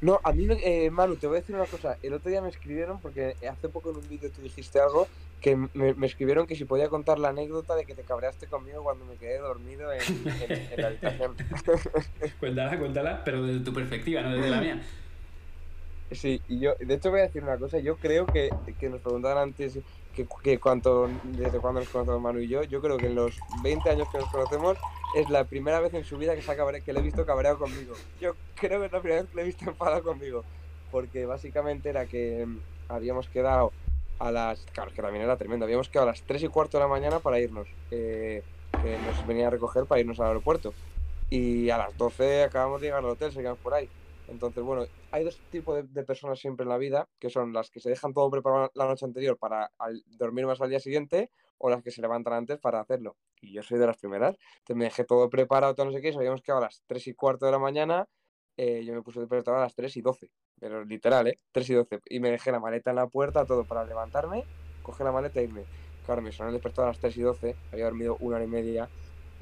[0.00, 1.96] No, a mí, me- eh, Manu, te voy a decir una cosa.
[2.02, 5.06] El otro día me escribieron, porque hace poco en un vídeo tú dijiste algo,
[5.40, 8.82] que me, me escribieron que si podía contar la anécdota de que te cabreaste conmigo
[8.82, 11.36] cuando me quedé dormido en, en- en la habitación.
[12.40, 14.82] Cuéntala, cuéntala, pero desde tu perspectiva, no desde la mía.
[16.10, 19.00] Sí, y yo, de hecho voy a decir una cosa, yo creo que, que nos
[19.00, 19.78] preguntaban antes
[20.12, 23.38] que, que cuánto, desde cuándo nos conocemos Manu y yo, yo creo que en los
[23.62, 24.78] 20 años que nos conocemos
[25.14, 27.58] es la primera vez en su vida que, se ha que le he visto cabreado
[27.58, 27.94] conmigo.
[28.20, 30.44] Yo creo que es la primera vez que le he visto enfadado conmigo.
[30.90, 33.72] porque básicamente era que mm, habíamos quedado
[34.18, 34.60] a las.
[34.72, 35.64] Claro, que también era tremendo.
[35.64, 37.68] Habíamos quedado a las 3 y cuarto de la mañana para irnos.
[37.90, 38.42] eh,
[38.82, 40.72] que nos venía a recoger para irnos al aeropuerto.
[41.30, 43.88] Y a las 12 acabamos de llegar al hotel, seguíamos por ahí.
[44.32, 47.80] Entonces, bueno, hay dos tipos de, personas siempre en la vida, que son las que
[47.80, 49.70] se dejan todo preparado la noche anterior para
[50.06, 53.16] dormir más al día siguiente, o las que se levantan antes para hacerlo.
[53.40, 54.36] Y yo soy de las primeras.
[54.58, 57.06] Entonces me dejé todo preparado, todo no sé qué, y habíamos quedado a las 3
[57.08, 58.08] y cuarto de la mañana.
[58.56, 61.38] eh, yo me puse preparado a las 3 y 12, pero literal, ¿eh?
[61.52, 62.00] 3 y 12.
[62.06, 64.44] Y me dejé la maleta en la puerta, todo para levantarme,
[64.82, 65.64] coger la maleta e irme.
[66.06, 68.88] Claro, me sonó el a las 3 y 12, había dormido una hora y media,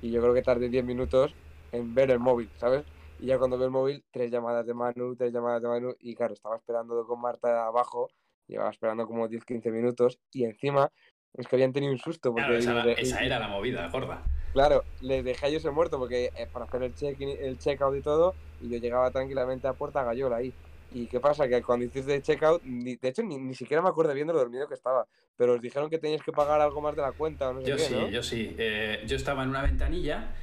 [0.02, 1.34] y yo creo que tardé 10 minutos
[1.72, 2.84] en ver el móvil, ¿sabes?
[3.20, 6.14] Y ya cuando veo el móvil, tres llamadas de Manu, tres llamadas de Manu, y
[6.14, 8.08] claro, estaba esperando con Marta abajo,
[8.46, 10.90] llevaba esperando como 10-15 minutos, y encima
[11.34, 14.22] es que habían tenido un susto, porque Claro, esa, de- esa era la movida, gorda.
[14.52, 17.96] Claro, les dejé a ellos en muerto porque eh, para hacer el check el checkout
[17.96, 20.52] y todo, y yo llegaba tranquilamente a Puerta Gallola ahí.
[20.92, 21.46] ¿Y qué pasa?
[21.46, 24.32] Que cuando hiciste el checkout, ni, de hecho ni, ni siquiera me acuerdo bien de
[24.32, 25.06] lo dormido que estaba,
[25.36, 27.68] pero os dijeron que teníais que pagar algo más de la cuenta o no sé
[27.68, 28.08] Yo qué, sí, ¿no?
[28.08, 28.56] yo sí.
[28.58, 30.34] Eh, yo estaba en una ventanilla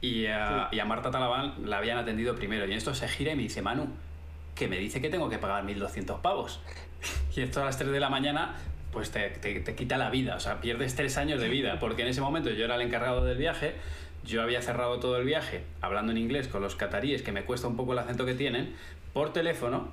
[0.00, 0.76] y a, Sí.
[0.76, 2.64] y a Marta Talabán la habían atendido primero.
[2.66, 3.88] Y en esto se gira y me dice, Manu,
[4.54, 6.60] que me dice que tengo que pagar 1.200 pavos.
[7.36, 8.56] Y esto a las 3 de la mañana,
[8.92, 10.34] pues te, te- te quita la vida.
[10.36, 11.78] O sea, pierdes tres años de vida.
[11.78, 13.74] Porque en ese momento yo era el encargado del viaje.
[14.24, 17.68] Yo había cerrado todo el viaje hablando en inglés con los cataríes, que me cuesta
[17.68, 18.74] un poco el acento que tienen,
[19.14, 19.88] por teléfono.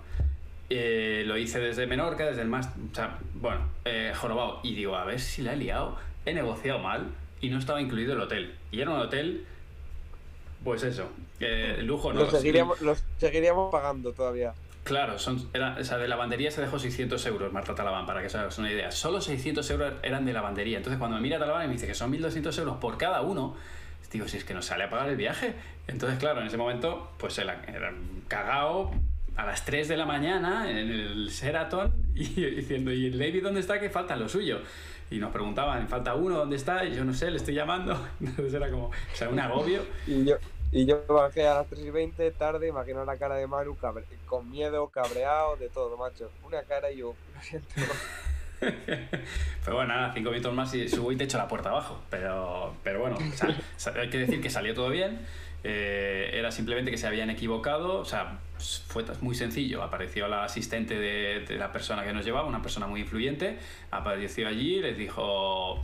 [0.70, 2.68] Eh, lo hice desde Menorca, desde el más.
[2.92, 4.60] O sea, bueno, eh, jorobado.
[4.64, 5.96] Y digo, a ver si la he liado.
[6.26, 7.08] He negociado mal
[7.40, 8.56] y no estaba incluido el hotel.
[8.72, 9.46] Y era un hotel.
[10.68, 11.10] Pues eso.
[11.40, 12.20] eh, lujo no.
[12.20, 14.54] Los seguiríamos, los seguiríamos pagando todavía.
[14.84, 18.28] Claro, son, era, o sea, de lavandería se dejó 600 euros Marta Talabán, para que
[18.28, 18.92] os hagáis una idea.
[18.92, 20.76] Solo 600 euros eran de lavandería.
[20.76, 23.56] Entonces, cuando me mira Talabán y me dice que son 1.200 euros por cada uno,
[24.12, 25.54] digo, si es que nos sale a pagar el viaje.
[25.88, 27.94] Entonces, claro, en ese momento, pues era, era
[28.28, 28.92] cagao
[29.38, 32.26] a las 3 de la mañana en el Sheraton y
[32.56, 33.80] diciendo, ¿y el David dónde está?
[33.80, 34.60] Que falta lo suyo.
[35.10, 36.84] Y nos preguntaban, falta uno, ¿dónde está?
[36.84, 37.98] Y yo no sé, le estoy llamando.
[38.20, 39.82] Entonces era como, o sea, un agobio.
[40.06, 40.36] Y yo,
[40.72, 44.04] y yo bajé a las 3 y 20, tarde, imagino la cara de Manu, cabre-
[44.26, 46.30] con miedo, cabreado, de todo, macho.
[46.44, 47.68] Una cara y yo, lo siento.
[48.60, 52.00] Pero bueno, nada, cinco minutos más y subo y te echo la puerta abajo.
[52.10, 55.20] Pero, pero bueno, sal- sal- hay que decir que salió todo bien.
[55.64, 58.00] Eh, era simplemente que se habían equivocado.
[58.00, 58.40] O sea,
[58.88, 59.84] fue muy sencillo.
[59.84, 63.60] Apareció la asistente de, de la persona que nos llevaba, una persona muy influyente.
[63.92, 65.84] Apareció allí y les dijo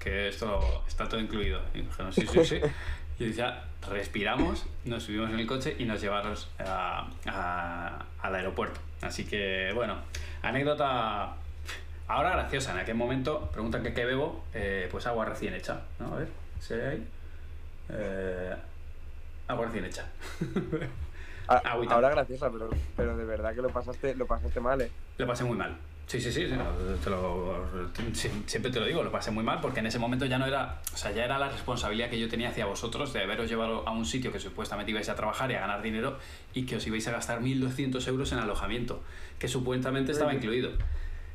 [0.00, 1.60] que esto está todo incluido.
[1.74, 2.60] Y dijeron, sí, sí, sí.
[3.20, 8.80] Y decía, respiramos, nos subimos en el coche y nos llevaron a- a- al aeropuerto.
[9.00, 9.96] Así que, bueno,
[10.42, 11.34] anécdota
[12.08, 16.12] Ahora graciosa, en aquel momento preguntan que qué bebo, eh, pues agua recién hecha, ¿no?
[16.12, 16.28] A ver,
[16.60, 17.08] ¿se ve ahí?
[17.88, 18.54] Eh,
[19.48, 20.04] agua recién hecha.
[21.48, 21.94] A- Agüita.
[21.94, 24.90] Ahora graciosa, pero, pero de verdad que lo pasaste, lo pasaste mal, eh.
[25.16, 25.74] Lo pasé muy mal.
[26.06, 26.64] Sí, sí, sí, sí, no,
[27.02, 27.64] te lo-
[28.12, 30.44] sí, siempre te lo digo, lo pasé muy mal porque en ese momento ya no
[30.44, 33.88] era, o sea, ya era la responsabilidad que yo tenía hacia vosotros de haberos llevado
[33.88, 36.18] a un sitio que supuestamente ibais a trabajar y a ganar dinero
[36.52, 39.02] y que os ibais a gastar 1.200 euros en alojamiento,
[39.38, 40.72] que supuestamente estaba incluido.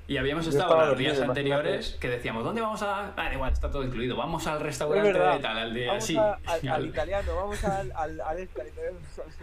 [0.07, 3.13] Y habíamos Yo estado los días anteriores que decíamos, ¿dónde vamos a...?
[3.17, 5.87] Ah, igual, está todo incluido, vamos al Es restaurante de tal, al de...
[5.87, 8.97] Vamos sí, a- al, al al- italiano, vamos al, al, al este, italiano.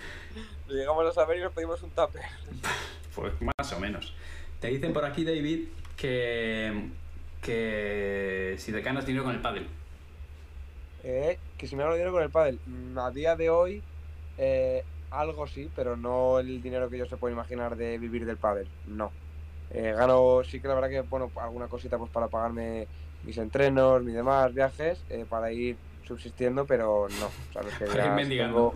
[0.68, 2.22] Llegamos a saber y nos pedimos un tupper.
[3.14, 4.12] Pues más o menos.
[4.64, 6.88] Te dicen por aquí, David, que,
[7.42, 9.66] que si te ganas dinero con el pádel.
[11.02, 12.58] Eh, que si me hago dinero con el pádel.
[12.64, 13.82] Mm, A día de hoy,
[14.38, 18.38] eh, algo sí, pero no el dinero que yo se puede imaginar de vivir del
[18.38, 18.66] pádel.
[18.86, 19.12] No.
[19.70, 22.88] Eh, gano, sí que la verdad que, bueno, alguna cosita pues para pagarme
[23.22, 25.76] mis entrenos, mis demás viajes, eh, para ir
[26.08, 27.26] subsistiendo, pero no.
[27.26, 27.84] O sea, no es que
[28.24, 28.74] digas, tengo-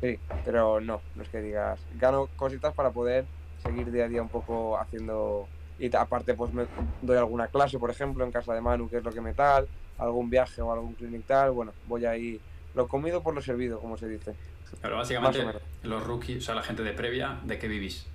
[0.00, 3.26] Sí, pero no, no es que digas, gano cositas para poder
[3.62, 5.48] seguir día a día un poco haciendo...
[5.78, 6.66] Y aparte pues me
[7.00, 9.68] doy alguna clase, por ejemplo, en casa de Manu, que es lo que me tal,
[9.96, 12.40] algún viaje o algún clinic tal, bueno, voy ahí,
[12.74, 14.36] lo comido por lo servido, como se dice.
[14.80, 15.44] Pero básicamente,
[15.82, 18.06] los rookies, o sea, la gente de previa, ¿de qué vivís?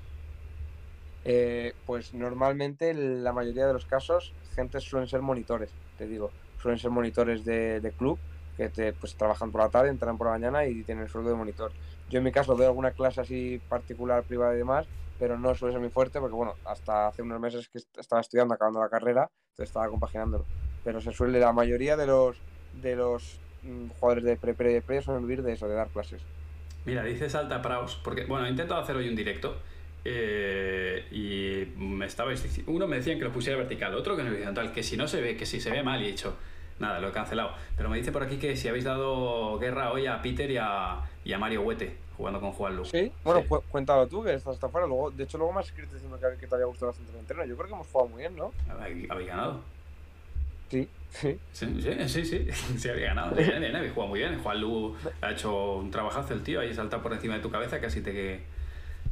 [1.23, 6.79] Eh, pues normalmente la mayoría de los casos, gente suelen ser monitores, te digo, suelen
[6.79, 8.21] ser monitores de, de club,
[8.55, 11.29] que te, pues trabajan por la tarde, entran por la mañana y tienen el sueldo
[11.29, 11.73] de monitor.
[12.07, 15.73] Yo en mi caso doy alguna clase así particular, privada y demás, pero no suele
[15.73, 18.89] ser muy fuerte porque bueno, hasta hace unos meses que est- estaba estudiando, acabando la
[18.89, 20.45] carrera, entonces estaba compaginándolo.
[20.83, 22.37] Pero se suele, la mayoría de los
[22.81, 26.21] de los mm, jugadores de pre pre pre suelen vivir de eso, de dar clases.
[26.85, 29.57] Mira, dice Salta Praus, porque, bueno, he intentado hacer hoy un directo
[30.05, 34.71] eh, y me diciendo, uno me decían que lo pusiera vertical, otro que en horizontal,
[34.71, 36.37] que si no se ve, que si se ve mal y he dicho,
[36.79, 37.51] nada, lo he cancelado.
[37.75, 41.01] Pero me dice por aquí que si habéis dado guerra hoy a Peter y a,
[41.25, 42.85] y a Mario Huete, jugando con Juan Lu.
[42.85, 43.47] Sí, bueno, sí.
[43.69, 44.87] cuéntalo tú, que estás hasta afuera.
[44.87, 47.19] Luego, de hecho, luego me has escrito diciendo que, que te había gustado bastante el
[47.19, 47.45] entreno.
[47.45, 48.51] Yo creo que hemos jugado muy bien, ¿no?
[48.69, 49.61] Habéis ganado.
[50.69, 51.39] Sí, sí.
[51.53, 53.35] Sí, sí, sí, sí, sí había ganado.
[53.35, 54.41] Bien, bien, habéis jugado muy bien.
[54.41, 57.79] Juan Lu ha hecho un trabajazo el tío, ahí salta por encima de tu cabeza,
[57.79, 58.43] casi te.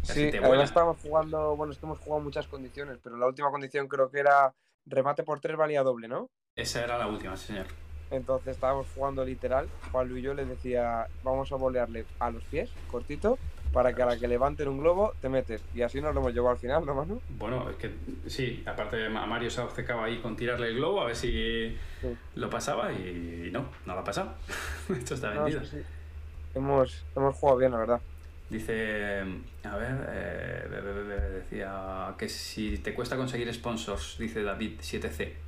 [0.01, 3.25] Casi sí, te ahora estábamos jugando, bueno, es que hemos jugado muchas condiciones, pero la
[3.25, 4.53] última condición creo que era
[4.85, 6.29] remate por tres valía doble, ¿no?
[6.55, 7.67] Esa era la última, sí, señor.
[8.15, 9.67] Entonces estábamos jugando literal.
[9.91, 13.37] Juan Luis y yo le decía, vamos a bolearle a los pies, cortito,
[13.73, 15.61] para que a la que levanten un globo te metes.
[15.73, 17.21] Y así nos lo hemos llevado al final, ¿no, Manu?
[17.29, 17.91] Bueno, es que
[18.27, 22.17] sí, aparte Mario se obcecaba ahí con tirarle el globo a ver si sí.
[22.35, 24.33] lo pasaba y no, no lo ha pasado.
[24.89, 25.59] Esto está vendido.
[25.59, 25.83] No, sí, sí.
[26.55, 28.01] Hemos, hemos jugado bien, la verdad.
[28.49, 29.21] Dice,
[29.63, 35.44] a ver, eh, decía que si te cuesta conseguir sponsors, dice David 7C.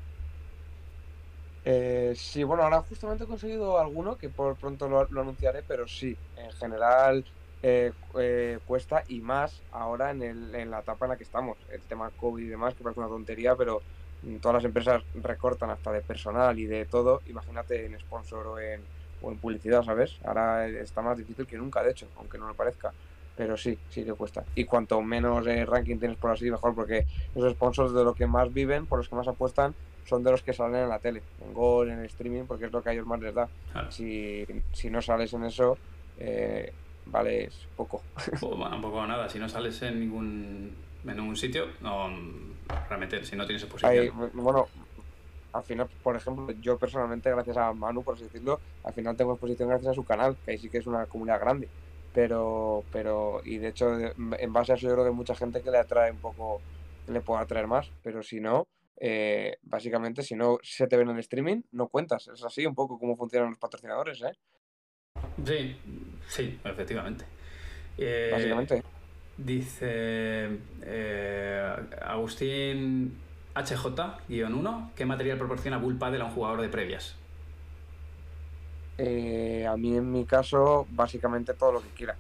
[1.70, 6.16] Eh, sí, bueno, ahora justamente he conseguido alguno que por pronto lo, anunciaré, pero sí,
[6.38, 7.26] en general
[7.62, 11.58] eh, eh, cuesta y más ahora en, el, en, la etapa en la que estamos.
[11.70, 13.82] El tema COVID y demás, que parece una tontería, pero
[14.40, 17.22] todas las empresas recortan hasta de personal y de todo.
[17.26, 18.82] Imagínate en sponsor o en,
[19.42, 20.16] publicidad, ¿sabes?
[20.24, 22.94] Ahora está más difícil que nunca, de hecho, aunque no lo parezca.
[23.36, 24.46] Pero sí, sí que cuesta.
[24.56, 28.26] Y cuanto menos eh, ranking tienes por así, mejor, porque los sponsors de lo que
[28.26, 29.76] más viven, por los que más apuestan,
[30.08, 32.82] son de los que salen en la tele, en gol, en streaming, porque es lo
[32.82, 33.48] que a ellos más les da.
[33.72, 33.92] Claro.
[33.92, 35.78] Si, si no sales en eso,
[36.18, 36.72] eh,
[37.06, 38.02] vale poco.
[38.42, 39.28] Bueno, poco o nada.
[39.28, 42.10] Si no sales en ningún, en ningún sitio, no
[42.88, 44.32] realmente, si no tienes exposición.
[44.34, 44.68] Bueno,
[45.54, 49.34] al final, por ejemplo, yo personalmente, gracias a Manu, por así decirlo, al final tengo
[49.34, 51.68] exposición gracias a su canal, que ahí sí que es una comunidad grande.
[52.14, 55.62] Pero, pero, y de hecho, en base a eso, yo creo que hay mucha gente
[55.62, 56.62] que le atrae un poco,
[57.06, 58.68] que le puede atraer más, pero si no,
[59.00, 62.28] eh, básicamente, si no se te ven en streaming, no cuentas.
[62.28, 64.34] Es así un poco como funcionan los patrocinadores, ¿eh?
[65.46, 65.76] Sí,
[66.28, 67.26] sí, efectivamente.
[67.98, 68.84] Eh, básicamente.
[69.38, 70.50] Dice
[70.82, 73.18] eh, Agustín
[73.54, 77.16] HJ-1, ¿qué material proporciona Bull Paddle a un jugador de previas?
[78.98, 82.18] Eh, a mí en mi caso, básicamente todo lo que quiera.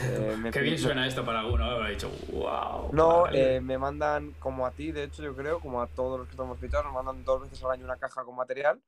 [0.00, 1.90] Eh, me Qué bien suena esto para alguno, ¿eh?
[1.90, 2.90] dicho, wow.
[2.92, 6.26] No, eh, me mandan, como a ti, de hecho, yo creo, como a todos los
[6.26, 8.80] que estamos fichados, nos mandan dos veces al año una caja con material,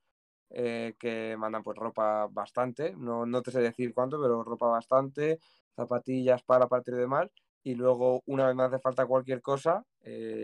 [0.51, 5.39] eh, que mandan pues ropa bastante, no, no te sé decir cuánto, pero ropa bastante,
[5.77, 7.31] zapatillas para partir y demás,
[7.63, 9.85] y luego una vez me hace falta cualquier cosa,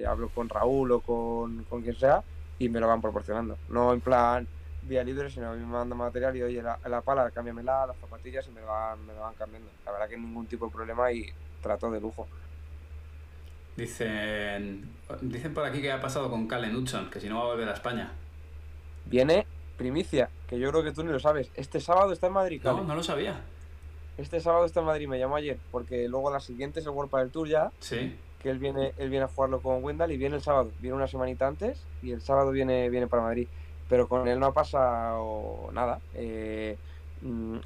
[0.07, 2.23] hablo con Raúl o con, con quien sea,
[2.59, 3.57] y me lo van proporcionando.
[3.68, 4.46] No en plan
[4.90, 7.96] vía libre, sino a mí me mandan material y oye, la, la pala, cámbiamela, las
[7.96, 9.70] zapatillas y me lo, van, me lo van cambiando.
[9.87, 11.26] La verdad que ningún tipo de problema y
[11.62, 12.26] trato de lujo.
[13.76, 14.90] Dicen,
[15.22, 17.68] dicen por aquí que ha pasado con Calen Hudson, que si no va a volver
[17.68, 18.12] a España.
[19.07, 19.46] Viene
[19.79, 21.50] primicia, que yo creo que tú ni lo sabes.
[21.55, 22.61] Este sábado está en Madrid.
[22.64, 23.40] No, no lo sabía.
[24.18, 27.14] Este sábado está en Madrid, me llamó ayer, porque luego la siguiente es el World
[27.14, 27.70] del Tour ya.
[27.79, 28.18] Sí.
[28.42, 30.72] Que él viene, él viene a jugarlo con Wendell y viene el sábado.
[30.81, 33.46] Viene una semanita antes y el sábado viene, viene para Madrid
[33.90, 36.00] pero con él no ha pasado nada.
[36.14, 36.79] Eh,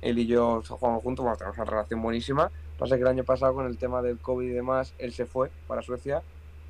[0.01, 2.51] él y yo jugamos juntos, bueno, tenemos una relación buenísima.
[2.79, 5.51] Pasa que el año pasado con el tema del COVID y demás, él se fue
[5.69, 6.23] para Suecia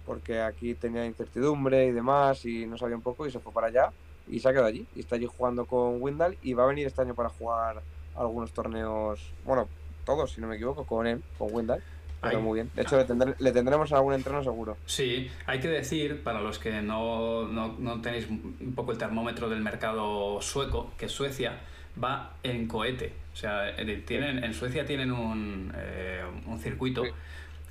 [0.05, 3.69] porque aquí tenía incertidumbre y demás y no sabía un poco y se fue para
[3.69, 3.91] allá
[4.29, 6.87] y se ha quedado allí y está allí jugando con Windal y va a venir
[6.87, 7.81] este año para jugar
[8.17, 9.69] algunos torneos, bueno,
[10.05, 11.81] todos si no me equivoco, con él, con.
[12.25, 12.71] Pero muy bien.
[12.75, 14.77] De hecho, le, tendré, le, tendremos algún entreno seguro.
[14.87, 19.49] Sí, hay que decir, para los que no, no, no, tenéis un poco el termómetro
[19.49, 21.61] del mercado sueco, que Suecia
[22.03, 23.13] va en cohete.
[23.33, 27.11] O sea, eh, tienen, en Suecia tienen un, eh, un circuito sí.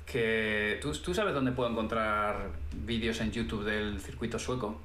[0.06, 0.78] que...
[0.80, 4.80] ¿tú, ¿tú, sabes dónde puedo encontrar vídeos en YouTube del circuito sueco?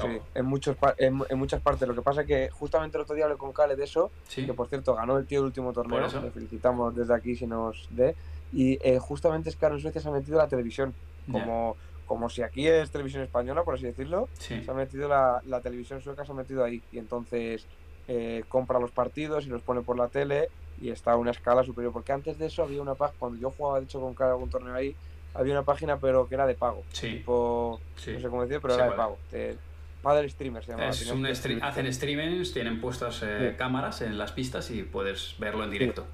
[0.00, 1.88] Sí, en, muchos, en, en, muchas partes.
[1.88, 4.44] Lo que pasa es que justamente el otro día hablé con Kale de eso, sí.
[4.44, 6.06] que por cierto ganó el tío el último torneo.
[6.22, 8.14] Le felicitamos desde aquí si nos dé.
[8.52, 10.94] Y eh, justamente es que ahora en Suecia se ha metido la televisión,
[11.30, 12.06] como, yeah.
[12.06, 14.62] como si aquí es televisión española, por así decirlo, sí.
[14.62, 16.82] se ha metido la, la, televisión sueca, se ha metido ahí.
[16.92, 17.66] Y entonces
[18.08, 20.48] eh, compra los partidos y los pone por la tele
[20.80, 21.92] y está a una escala superior.
[21.92, 24.50] Porque antes de eso había una página, cuando yo jugaba de hecho con cada algún
[24.50, 24.94] torneo ahí,
[25.34, 26.84] había una página pero que era de pago.
[26.92, 27.14] Sí.
[27.14, 28.12] Tipo, sí.
[28.12, 29.18] no sé cómo decir, pero era de pago.
[29.30, 29.58] Te,
[30.02, 30.88] Padre Streamer se llama.
[30.88, 35.64] Es un stream, hacen streamings, tienen puestas eh, cámaras en las pistas y puedes verlo
[35.64, 36.06] en directo.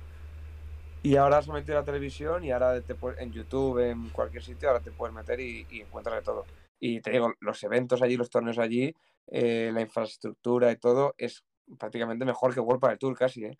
[1.03, 4.69] Y ahora se metido la televisión y ahora te puedes, en YouTube, en cualquier sitio,
[4.69, 6.47] ahora te puedes meter y, y encuentras de todo.
[6.81, 8.95] Y te digo, los eventos allí, los torneos allí,
[9.29, 11.45] eh, la infraestructura y todo es
[11.79, 13.59] prácticamente mejor que World Padel Tour casi, ¿eh?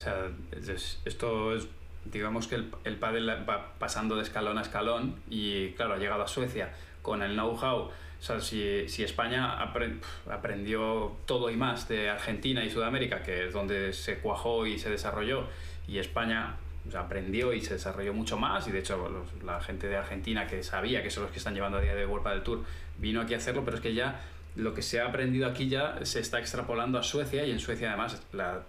[0.00, 1.68] O sea, es, esto es,
[2.04, 6.22] digamos que el, el pádel va pasando de escalón a escalón y claro, ha llegado
[6.22, 6.72] a Suecia
[7.02, 7.88] con el know-how.
[8.18, 9.98] O sea, si, si España apre,
[10.30, 14.90] aprendió todo y más de Argentina y Sudamérica, que es donde se cuajó y se
[14.90, 15.46] desarrolló,
[15.86, 16.56] y España
[16.94, 20.62] o aprendió y se desarrolló mucho más y de hecho la gente de Argentina que
[20.62, 22.64] sabía que son los que están llevando a día de World del Tour
[22.98, 24.20] vino aquí a hacerlo, pero es que ya
[24.56, 27.88] lo que se ha aprendido aquí ya se está extrapolando a Suecia y en Suecia
[27.88, 28.22] además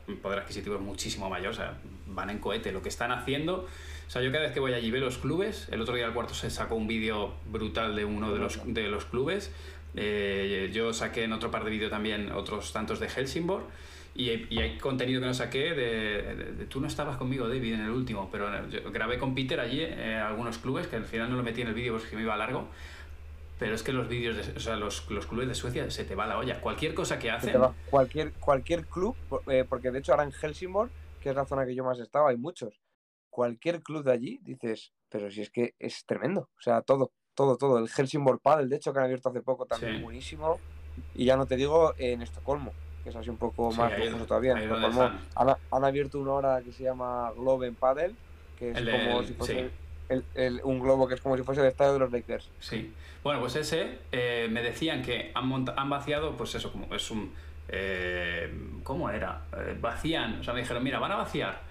[0.08, 1.78] el poder adquisitivo es muchísimo mayor, o sea,
[2.08, 2.72] van en cohete.
[2.74, 3.68] Lo que están haciendo,
[4.08, 6.14] o sea, yo cada vez que voy allí veo los clubes, el otro día al
[6.14, 9.52] cuarto se sacó un vídeo brutal de uno de los, de los clubes,
[9.96, 13.64] eh, yo saqué en otro par de vídeos también otros tantos de Helsingborg.
[14.18, 18.30] Y, hay contenido que no saqué de, Tú no estabas conmigo, David, en el último,
[18.32, 18.50] pero
[18.92, 21.76] grabé con Peter allí eh, algunos clubes, que al final no lo metí en el
[21.76, 22.68] vídeo porque me iba largo.
[23.60, 26.26] Pero es que los vídeos, o sea, los, los, clubes de Suecia se te va
[26.26, 26.60] la olla.
[26.62, 27.62] Cualquier cosa que hacen.
[27.92, 29.16] Cualquier, cualquier club,
[29.52, 30.90] eh, porque de hecho ahora en Helsingborg,
[31.22, 32.82] que es la zona que yo más estaba, hay muchos.
[33.30, 36.50] Cualquier club de allí dices, pero si es que es tremendo.
[36.58, 37.78] O sea, todo, todo, todo.
[37.78, 40.60] El Helsingborg Paddle, de hecho, que han abierto hace poco también, buenísimo.
[41.14, 42.74] Y ya no te digo en Estocolmo,
[43.08, 43.94] que es así un poco más
[44.28, 44.52] todavía.
[44.52, 45.12] En Estocolmo
[45.72, 48.14] han, abierto una hora que se llama Globen Paddle,
[48.60, 49.70] que es como si fuese
[50.10, 52.50] el, un globo que es como si fuese el estadio de los Lakers.
[52.60, 52.94] Sí.
[53.24, 57.34] Bueno, pues ese eh, me decían que han, han vaciado, pues eso, como es un.
[57.70, 59.44] Eh, ¿Cómo era?
[59.58, 61.62] Eh, vacían, o sea, me dijeron, mira, van a vaciar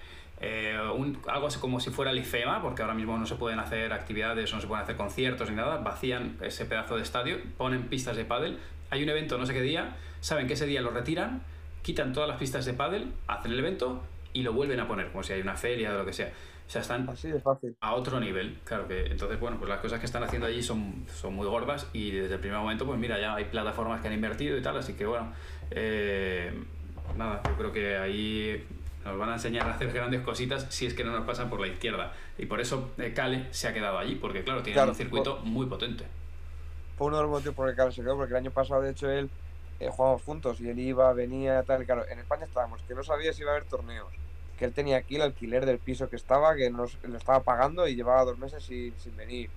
[0.40, 3.92] un, algo así como si fuera el IFEMA, porque ahora mismo no se pueden hacer
[3.92, 8.16] actividades, no se pueden hacer conciertos ni nada, vacían ese pedazo de estadio, ponen pistas
[8.16, 8.58] de pádel,
[8.90, 11.42] hay un evento no sé qué día, saben que ese día lo retiran,
[11.82, 15.22] quitan todas las pistas de pádel, hacen el evento y lo vuelven a poner, como
[15.22, 16.30] si hay una feria o lo que sea.
[16.66, 17.76] O sea, están Así de fácil.
[17.80, 18.58] a otro nivel.
[18.64, 21.88] Claro que entonces, bueno, pues las cosas que están haciendo allí son, son muy gordas
[21.92, 24.76] y desde el primer momento, pues mira, ya hay plataformas que han invertido y tal,
[24.76, 25.32] así que bueno,
[25.70, 26.52] eh,
[27.16, 28.66] nada, yo creo que ahí
[29.06, 31.60] nos van a enseñar a hacer grandes cositas si es que no nos pasan por
[31.60, 32.12] la izquierda.
[32.38, 35.66] Y por eso Cale eh, se ha quedado allí, porque claro, tiene un circuito muy
[35.66, 36.04] potente.
[36.98, 38.82] Fue uno de los motivos por el que Cale se quedó, porque el año pasado,
[38.82, 39.30] de hecho, él
[39.80, 43.32] eh, jugamos juntos y él iba, venía, tal, claro, en España estábamos, que no sabía
[43.32, 44.12] si iba a haber torneos
[44.56, 47.86] que él tenía aquí el alquiler del piso que estaba, que nos, lo estaba pagando
[47.86, 49.50] y llevaba dos meses sin, sin venir.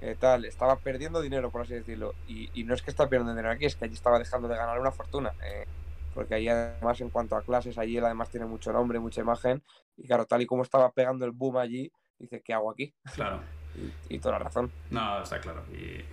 [0.00, 2.14] Eh, tal, estaba perdiendo dinero, por así decirlo.
[2.28, 4.56] Y, y, no es que está perdiendo dinero aquí, es que allí estaba dejando de
[4.56, 5.32] ganar una fortuna.
[5.44, 5.66] Eh,
[6.14, 9.62] porque ahí además en cuanto a clases, allí él además tiene mucho nombre, mucha imagen.
[9.96, 12.94] Y claro, tal y como estaba pegando el boom allí, dice, ¿qué hago aquí?
[13.14, 13.40] Claro.
[14.08, 14.70] y, toda la razón.
[14.90, 15.64] No, está claro.
[15.72, 16.04] Y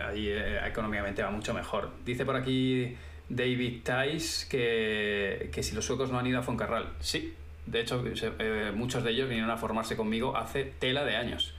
[0.00, 1.90] ahí eh, económicamente va mucho mejor.
[2.04, 2.96] Dice por aquí
[3.28, 6.94] David Tice que, que si los suecos no han ido a Foncarral.
[7.00, 7.34] Sí,
[7.66, 8.02] de hecho,
[8.38, 11.54] eh, muchos de ellos vinieron a formarse conmigo hace tela de años.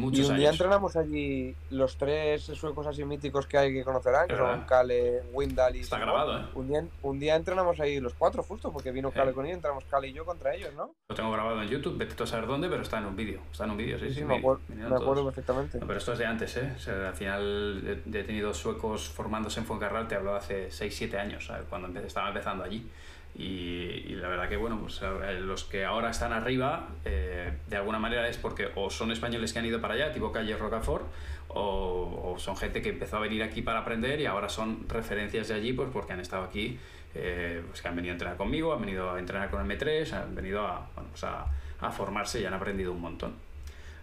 [0.00, 4.26] Muchos y un día entrenamos allí los tres suecos así míticos que hay que conocerán,
[4.26, 5.80] que son Kale, Windal y...
[5.80, 6.44] Está grabado, ¿eh?
[6.54, 9.84] Un día, un día, entrenamos ahí los cuatro justo, porque vino Kale con ellos, entramos
[9.84, 10.94] Kale y yo contra ellos, ¿no?
[11.08, 13.40] Lo tengo grabado en YouTube, vete a saber dónde, pero está en un vídeo.
[13.52, 14.24] Está en un vídeo, sí, sí.
[14.24, 15.78] me, acuerdo, me acuerdo perfectamente.
[15.78, 16.72] pero esto es de antes, ¿eh?
[17.06, 22.00] al final he tenido suecos formándose en Fuencarral, te hablo de hace 6-7 años, cuando
[22.00, 22.88] estaba empezando allí.
[23.36, 27.98] Y, la verdad que, bueno, pues eh, los que ahora están arriba, eh, de alguna
[27.98, 31.06] manera es porque o son españoles que han ido para allá, tipo Calle Rocafort,
[31.48, 35.54] o, son gente que empezó a venir aquí para aprender y ahora son referencias de
[35.54, 36.78] allí, pues porque han estado aquí,
[37.14, 40.12] eh, pues que han venido a entrenar conmigo, han venido a entrenar con el M3,
[40.12, 41.46] han venido a, pues a,
[41.80, 43.34] a formarse y han aprendido un montón.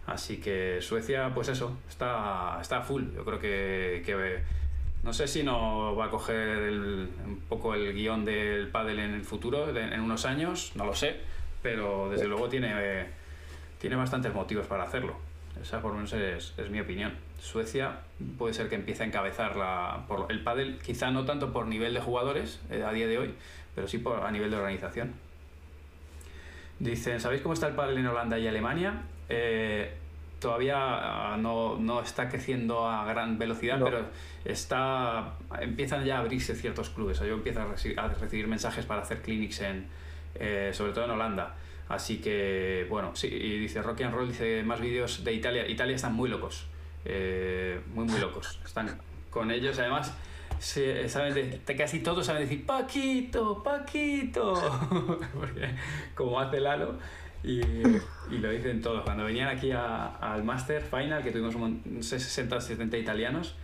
[0.06, 3.04] Así que Suecia, pues eso, está, está full.
[3.14, 4.40] Yo creo que, que
[5.02, 9.24] no sé si no va a coger un poco el guion del pádel en el
[9.24, 11.20] futuro, en unos años, no lo sé,
[11.62, 13.06] pero desde luego tiene,
[13.78, 15.16] tiene bastantes motivos para hacerlo.
[15.62, 17.12] Esa por lo menos es, mi opinión.
[17.40, 18.00] Suecia
[18.36, 21.94] puede ser que empiece a encabezar la, por el pádel, quizá no tanto por nivel
[21.94, 23.34] de jugadores eh, a día de hoy,
[23.74, 25.14] pero sí por, a nivel de organización.
[26.78, 29.02] Dicen, ¿sabéis cómo está el pádel en Holanda y Alemania?
[29.28, 29.94] Eh,
[30.40, 34.06] todavía ah, no, no, está creciendo a gran velocidad, pero
[34.44, 37.18] está empiezan ya a abrirse ciertos clubes.
[37.20, 39.86] yo empiezo a, recibir, mensajes para hacer clinics en,
[40.34, 41.54] eh, sobre todo en Holanda.
[41.88, 45.66] Así que, bueno, sí, y dice Rocky and Roll, dice más vídeos de Italia.
[45.66, 46.66] Italia están muy locos,
[47.04, 48.60] eh, muy, muy locos.
[48.64, 48.98] Están
[49.30, 50.14] con ellos, además,
[50.58, 54.54] se, saben de, casi todos saben decir Paquito, Paquito,
[55.34, 55.70] porque
[56.14, 56.98] como hace Lalo,
[57.42, 59.02] y, y, lo dicen todos.
[59.02, 63.54] Cuando venían aquí al Master Final, que tuvimos un, 60 70 italianos,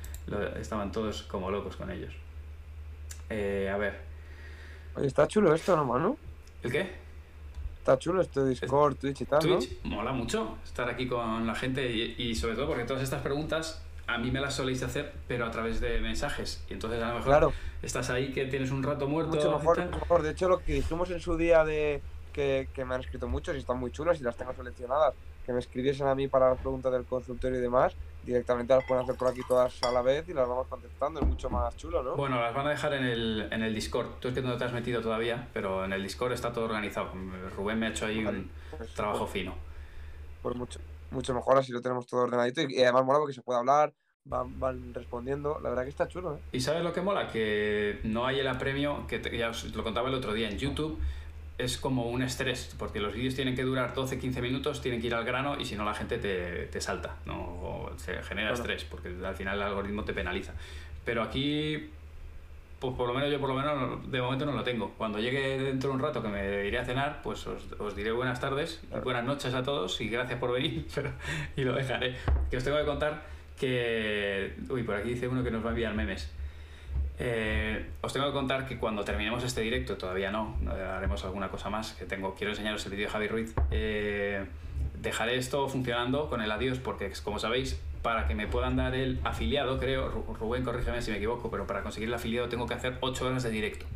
[0.58, 2.14] estaban todos como locos con ellos.
[3.30, 4.00] Eh, a ver.
[4.96, 6.16] Oye, está chulo esto, ¿no, mano?
[6.62, 7.04] ¿El qué?
[7.78, 11.92] Está chulo esto Discord, Twitch y tal, Twitch mola mucho estar aquí con la gente
[11.92, 15.46] y, y, sobre todo porque todas estas preguntas a mí me las soléis hacer, pero
[15.46, 16.64] a través de mensajes.
[16.68, 19.36] Y entonces a lo mejor estás ahí que tienes un rato muerto.
[19.36, 20.22] Mucho mejor, mejor.
[20.22, 22.02] De hecho, lo que dijimos en su día de
[22.34, 25.14] que, me han escrito muchos y están muy chulas y las tengo seleccionadas,
[25.46, 29.04] que me escribiesen a mí para las preguntas del consultorio y demás, directamente las pueden
[29.04, 32.02] hacer por aquí todas a la vez y las vamos contestando, es mucho más chulo,
[32.02, 32.16] ¿no?
[32.16, 34.64] Bueno, las van a dejar en el, en el Discord, tú es que no te
[34.64, 37.12] has metido todavía, pero en el Discord está todo organizado,
[37.56, 39.54] Rubén me ha hecho ahí un pues, trabajo pues, fino.
[40.42, 40.80] Pues mucho,
[41.10, 44.58] mucho mejor, así lo tenemos todo ordenadito y, además mola porque se puede hablar, van,
[44.58, 45.60] van, respondiendo.
[45.62, 46.40] La verdad que está chulo, ¿eh?
[46.52, 47.30] ¿Y sabes lo que mola?
[47.30, 50.98] Que no hay el apremio, que ya os lo contaba el otro día en YouTube
[51.56, 55.14] es como un estrés, porque los vídeos tienen que durar 12-15 minutos, tienen que ir
[55.14, 57.34] al grano y si no la gente te, te salta, ¿no?
[57.34, 60.52] O se genera estrés, porque al final el algoritmo te penaliza.
[61.04, 61.90] Pero aquí,
[62.80, 64.94] pues por lo menos yo por lo menos de momento no lo tengo.
[64.98, 68.10] Cuando llegue dentro de un rato que me iré a cenar, pues os, os diré
[68.10, 71.12] buenas tardes buenas noches a todos y gracias por venir, pero,
[71.56, 72.16] y lo dejaré.
[72.50, 73.22] Que os tengo que contar
[73.60, 74.56] que...
[74.68, 76.33] Uy, por aquí dice uno que nos va a enviar memes.
[77.18, 80.56] Eh, os tengo que contar que cuando terminemos este directo, todavía no,
[80.96, 83.54] haremos alguna cosa más, que tengo, quiero enseñaros el vídeo de Javi Ruiz.
[83.70, 84.44] Eh,
[85.00, 89.20] dejaré esto funcionando con el adiós porque, como sabéis, para que me puedan dar el
[89.24, 90.08] afiliado, creo,
[90.38, 93.42] Rubén, corrígeme si me equivoco, pero para conseguir el afiliado tengo que hacer 8 horas
[93.42, 93.86] de directo.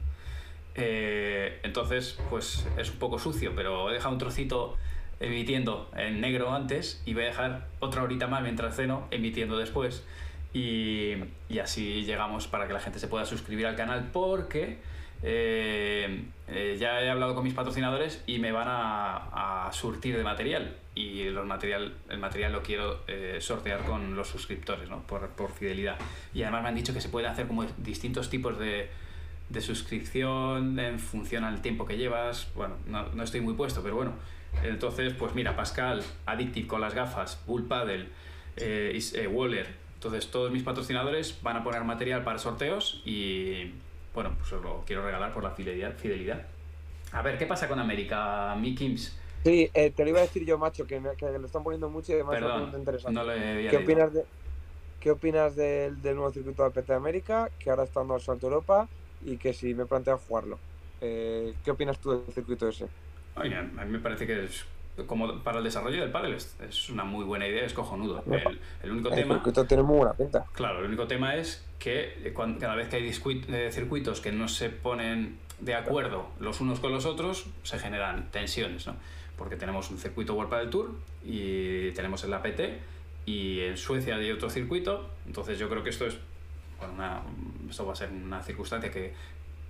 [0.74, 4.76] Eh, entonces, pues es un poco sucio, pero he dejado un trocito
[5.20, 10.04] emitiendo en negro antes y voy a dejar otra horita más mientras ceno emitiendo después.
[10.52, 11.14] Y,
[11.62, 14.78] así llegamos para que la gente se pueda suscribir al canal porque
[15.22, 20.76] eh, eh, ya he hablado con mis patrocinadores y me van a, surtir de material
[20.94, 25.02] y los material, el material lo quiero eh, sortear con los suscriptores ¿no?
[25.02, 25.96] por, por, fidelidad.
[26.32, 28.88] Y además me han dicho que se puede hacer como distintos tipos de,
[29.50, 32.48] de suscripción en función al tiempo que llevas.
[32.54, 34.12] Bueno, no, no, estoy muy puesto, pero bueno.
[34.62, 38.08] Entonces, pues mira, Pascal, Addictive con las gafas, Bull Paddle,
[39.30, 43.72] Waller entonces todos mis patrocinadores van a poner material para sorteos y
[44.14, 45.96] bueno, pues os lo quiero regalar por la fidelidad.
[45.96, 46.46] fidelidad.
[47.10, 49.18] A ver, ¿qué pasa con América, mi Kims?
[49.42, 51.90] Sí, eh, te lo iba a decir yo, macho, que, me, que lo están poniendo
[51.90, 53.12] mucho y además es muy interesante.
[53.12, 53.26] No
[53.70, 54.24] ¿Qué, opinas de,
[55.00, 58.46] ¿Qué opinas del, del nuevo circuito de PT América, que ahora está dando al salto
[58.46, 58.88] Europa
[59.24, 60.60] y que si me planteo jugarlo?
[61.00, 62.86] Eh, ¿Qué opinas tú del circuito ese?
[63.34, 64.64] Oye, a mí me parece que es
[65.06, 68.22] como para el desarrollo del pádel es, una muy buena idea, es cojonudo.
[68.82, 69.42] El, único tema...
[69.66, 70.44] tiene muy buena pinta.
[70.52, 74.70] Claro, el único tema es que cada vez que hay eh, circuitos que no se
[74.70, 78.96] ponen de acuerdo los unos con los otros, se generan tensiones, ¿no?
[79.36, 80.90] Porque tenemos un circuito World Padel Tour
[81.24, 82.60] y tenemos el APT
[83.26, 86.16] y en Suecia hay otro circuito, entonces yo creo que esto es
[86.92, 87.22] una,
[87.68, 89.12] esto va a ser una circunstancia que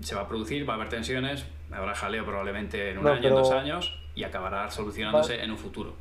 [0.00, 3.34] se va a producir, va a haber tensiones, habrá jaleo probablemente en un año, en
[3.34, 5.94] dos años y acabará solucionándose en un futuro.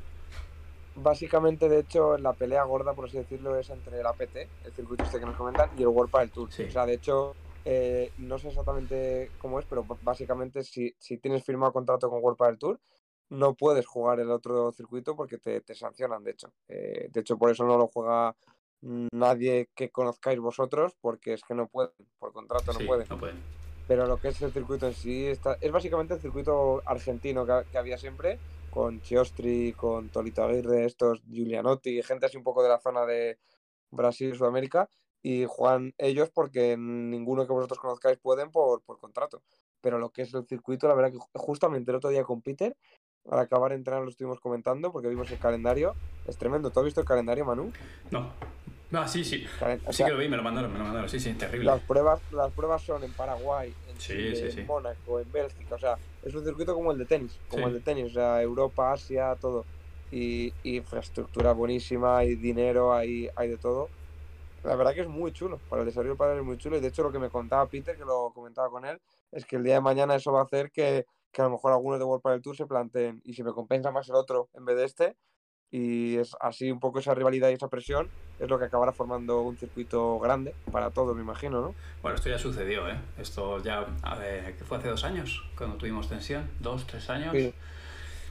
[0.96, 5.04] Básicamente, de hecho, la pelea gorda, por así decirlo, es entre el APT, el circuito
[5.04, 6.50] este que nos comentan, y el World Padel Tour.
[6.50, 11.46] O sea, de hecho, eh, no sé exactamente cómo es, pero básicamente si, si tienes
[11.46, 12.80] firmado contrato con World Padel Tour,
[13.30, 16.52] no puedes jugar el otro circuito porque te, te sancionan, de hecho.
[16.68, 18.36] Eh, de hecho, por eso no lo juega
[18.82, 23.08] nadie que conozcáis vosotros, porque es que no pueden, por contrato no pueden.
[23.08, 23.57] No pueden
[23.88, 27.78] pero lo que es el circuito en sí está, es básicamente el circuito argentino que,
[27.78, 32.80] había siempre, con Chiostri, con Tolito Aguirre, estos Giulianotti, gente así un poco de la
[32.80, 33.40] zona de
[33.90, 34.90] Brasil Sudamérica,
[35.24, 39.42] y juegan ellos porque ninguno que vosotros conozcáis pueden por, por contrato.
[39.82, 42.76] Pero lo que es el circuito, la verdad que justamente el otro día con Peter,
[43.30, 45.96] al acabar de entrenar lo estuvimos comentando porque vimos el calendario.
[46.26, 46.72] Es tremendo.
[46.72, 47.72] ¿Tú has visto el calendario, Manu?
[48.12, 48.32] No.
[48.94, 49.46] Ah, sí, sí.
[49.90, 51.10] sí que lo vi, me lo mandaron, me lo mandaron.
[51.10, 51.66] Sí, sí, terrible.
[51.66, 53.74] Las pruebas, las pruebas son en Paraguay,
[54.10, 55.76] en, Mónaco, en Bélgica.
[55.76, 58.12] O sea, es un circuito como el de tenis, como el de tenis.
[58.12, 59.66] O sea, Europa, Asia, todo.
[60.10, 63.90] Y, infraestructura buenísima, hay dinero, hay, hay de todo.
[64.64, 65.60] La verdad que es muy chulo.
[65.70, 66.78] Para el desarrollo padre es muy chulo.
[66.78, 69.02] Y de hecho, lo que me contaba Peter, que lo comentaba con él,
[69.34, 71.74] es que el día de mañana eso va a hacer que, que a lo mejor
[71.74, 73.22] algunos de World Padel Tour se planteen.
[73.26, 75.16] Y si me compensa más el otro en vez de este,
[75.72, 78.10] y es así un poco esa rivalidad y esa presión
[78.40, 81.76] es lo que acabará formando un circuito grande para todos, me imagino, ¿no?
[82.02, 82.98] Bueno, esto ya sucedió, ¿eh?
[83.18, 85.44] Esto ya, a ver, ¿qué fue hace dos años?
[85.58, 87.36] Cuando tuvimos tensión, dos, tres años.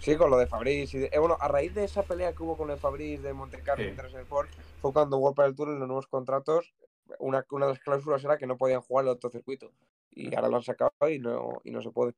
[0.01, 0.17] Sí.
[0.17, 0.95] con lo de Fabriz.
[0.95, 3.61] Y eh, bueno, a raíz de esa pelea que hubo con el Fabriz de Monte
[3.61, 3.91] Carlo sí.
[3.91, 6.73] el Sport, fue cuando World el Tour en los nuevos contratos,
[7.19, 9.73] una, una de las cláusulas era que no podían jugar el otro circuito.
[10.13, 12.15] Y ahora lo han sacado y no, y no se puede.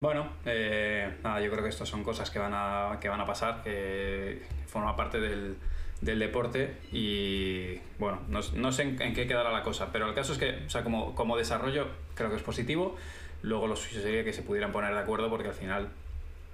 [0.00, 3.26] Bueno, eh, nada, yo creo que estas son cosas que van a, que van a
[3.26, 5.56] pasar, que forma parte del,
[6.00, 10.38] del deporte y bueno, no, sé en, qué quedará la cosa, pero el caso es
[10.38, 12.94] que, o sea, como, como desarrollo creo que es positivo,
[13.42, 15.88] luego lo suyo sería que se pudieran poner de acuerdo porque al final,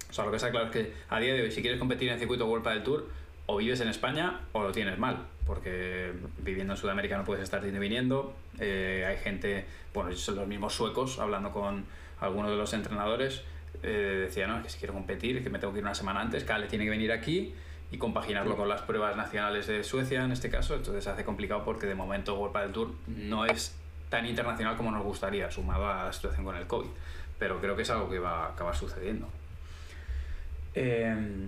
[0.09, 2.09] o sea, lo que está claro es que a día de hoy si quieres competir
[2.09, 3.07] en circuito World del Tour,
[3.45, 7.61] o vives en España o lo tienes mal, porque viviendo en Sudamérica no puedes estar
[7.61, 11.85] viniendo, eh, hay gente, bueno, son los mismos suecos hablando con
[12.25, 13.43] algunos de los entrenadores
[13.83, 15.95] eh, decía, no, es que si quiero competir, es que me tengo que ir una
[15.95, 17.53] semana antes, Kale tiene que venir aquí
[17.91, 21.63] y compaginarlo con las pruebas nacionales de Suecia en este caso, entonces se hace complicado
[21.63, 23.75] porque de momento World del Tour no es
[24.09, 26.89] tan internacional como nos gustaría, sumado a la situación con el COVID,
[27.37, 29.27] pero creo que es algo que va a acabar sucediendo.
[30.73, 31.47] Eh,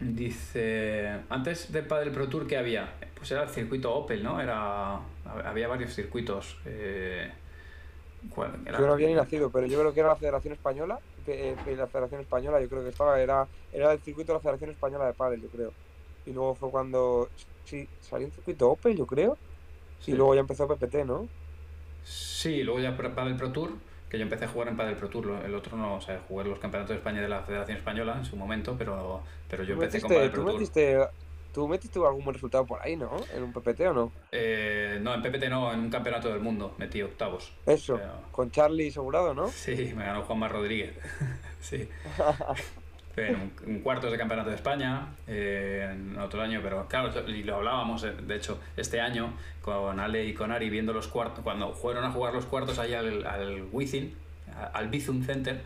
[0.00, 2.92] Dice, antes del Padel Pro Tour, ¿qué había?
[3.14, 4.40] Pues era el circuito Opel, ¿no?
[4.40, 4.98] Era,
[5.44, 6.58] había varios circuitos.
[6.66, 7.30] Eh,
[8.30, 8.78] ¿cuál era?
[8.78, 10.98] Yo no había ni nacido, pero yo creo que era la Federación Española.
[11.26, 14.70] Eh, la Federación Española, yo creo que estaba, era, era el circuito de la Federación
[14.70, 15.72] Española de Padel, yo creo.
[16.26, 17.28] Y luego fue cuando,
[17.64, 19.36] sí, salió un circuito Opel, yo creo.
[20.00, 20.12] Sí.
[20.12, 21.28] Y luego ya empezó PPT, ¿no?
[22.04, 23.70] Sí, luego ya Padel Pro Tour
[24.14, 26.44] que yo empecé a jugar en Padel Pro Tour, el otro no, o sea, jugué
[26.44, 30.00] los campeonatos de España de la Federación Española en su momento, pero, pero yo empecé
[30.00, 30.52] con Padel Pro Tour.
[30.54, 30.98] Metiste,
[31.54, 33.12] ¿Tú metiste algún buen resultado por ahí, no?
[33.32, 34.12] ¿En un PPT o no?
[34.32, 37.52] Eh, no, en PPT no, en un campeonato del mundo metí octavos.
[37.64, 38.00] Eso,
[38.32, 39.46] con Charlie asegurado, ¿no?
[39.46, 40.94] Sí, me ganó Juanma Rodríguez.
[41.60, 41.88] sí.
[43.16, 47.54] en, un, cuartos de campeonato de España eh, en otro año, pero claro, y lo
[47.54, 49.32] hablábamos, eh, de hecho, este año
[49.62, 52.98] con Ale y con Ari viendo los cuartos, cuando fueron a jugar los cuartos allá
[52.98, 54.12] al, al Wizzing,
[54.72, 55.62] al Bizum Center,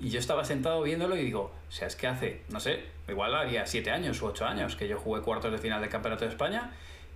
[0.00, 3.34] y yo estaba sentado viéndolo y digo, o sea, es que hace, no sé, igual
[3.34, 6.30] había siete años u ocho años que yo jugué cuartos de final del Campeonato de
[6.30, 6.72] España.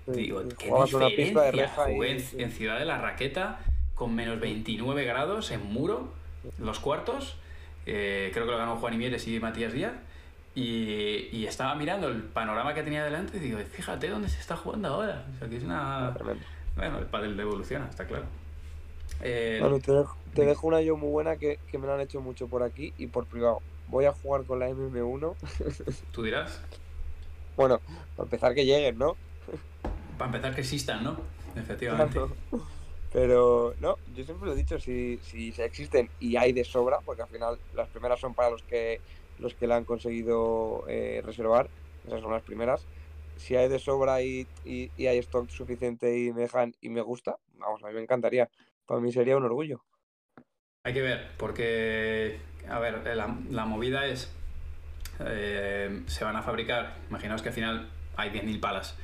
[0.07, 0.73] digo, qué
[1.15, 1.69] diferencia.
[1.69, 3.61] Jugué en, en Ciudad de la Raqueta
[3.95, 6.13] con menos 29 grados en muro,
[6.59, 7.37] los cuartos
[7.87, 9.93] eh, creo que lo ganó Juan Imieres y Matías Díaz.
[10.55, 14.57] Y, y, estaba mirando el panorama que tenía delante y digo, fíjate dónde se está
[14.57, 15.25] jugando ahora.
[15.35, 16.15] O sea, que es una...
[16.77, 18.25] Bueno, el pádel evoluciona, está claro.
[19.23, 19.61] Eh,
[20.35, 22.93] te, dejo, una yo muy buena que, que, me lo han hecho mucho por aquí
[22.99, 23.61] y por privado.
[23.89, 25.35] Voy a jugar con la MM1.
[26.13, 26.61] ¿Tú dirás?
[27.57, 27.81] Bueno,
[28.17, 29.17] para empezar que lleguen, ¿no?
[30.17, 31.17] Para empezar que existan, ¿no?
[31.57, 32.21] Efectivamente.
[33.13, 37.23] Pero no, yo siempre lo he dicho, si, si existen y hay de sobra, porque
[37.23, 39.01] al final las primeras son para los que
[39.41, 41.69] los que la han conseguido eh, reservar,
[42.07, 42.87] esas son las primeras.
[43.37, 47.39] Si hay de sobra y, y, hay stock suficiente y me dejan y me gusta,
[47.59, 48.51] vamos, a mí me encantaría.
[48.87, 49.83] Para mí sería un orgullo.
[50.83, 54.33] Hay que ver, porque, a ver, la, la movida es,
[55.19, 58.97] eh, se van a fabricar, imaginaos que al final hay 10.000 palas,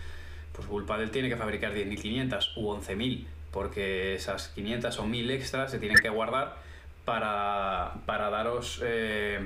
[0.53, 5.79] pues Bullpadel tiene que fabricar 10.500 u 11.000 porque esas 500 o 1000 extras se
[5.79, 6.57] tienen que guardar
[7.05, 8.81] para, para daros...
[8.83, 9.39] Eh,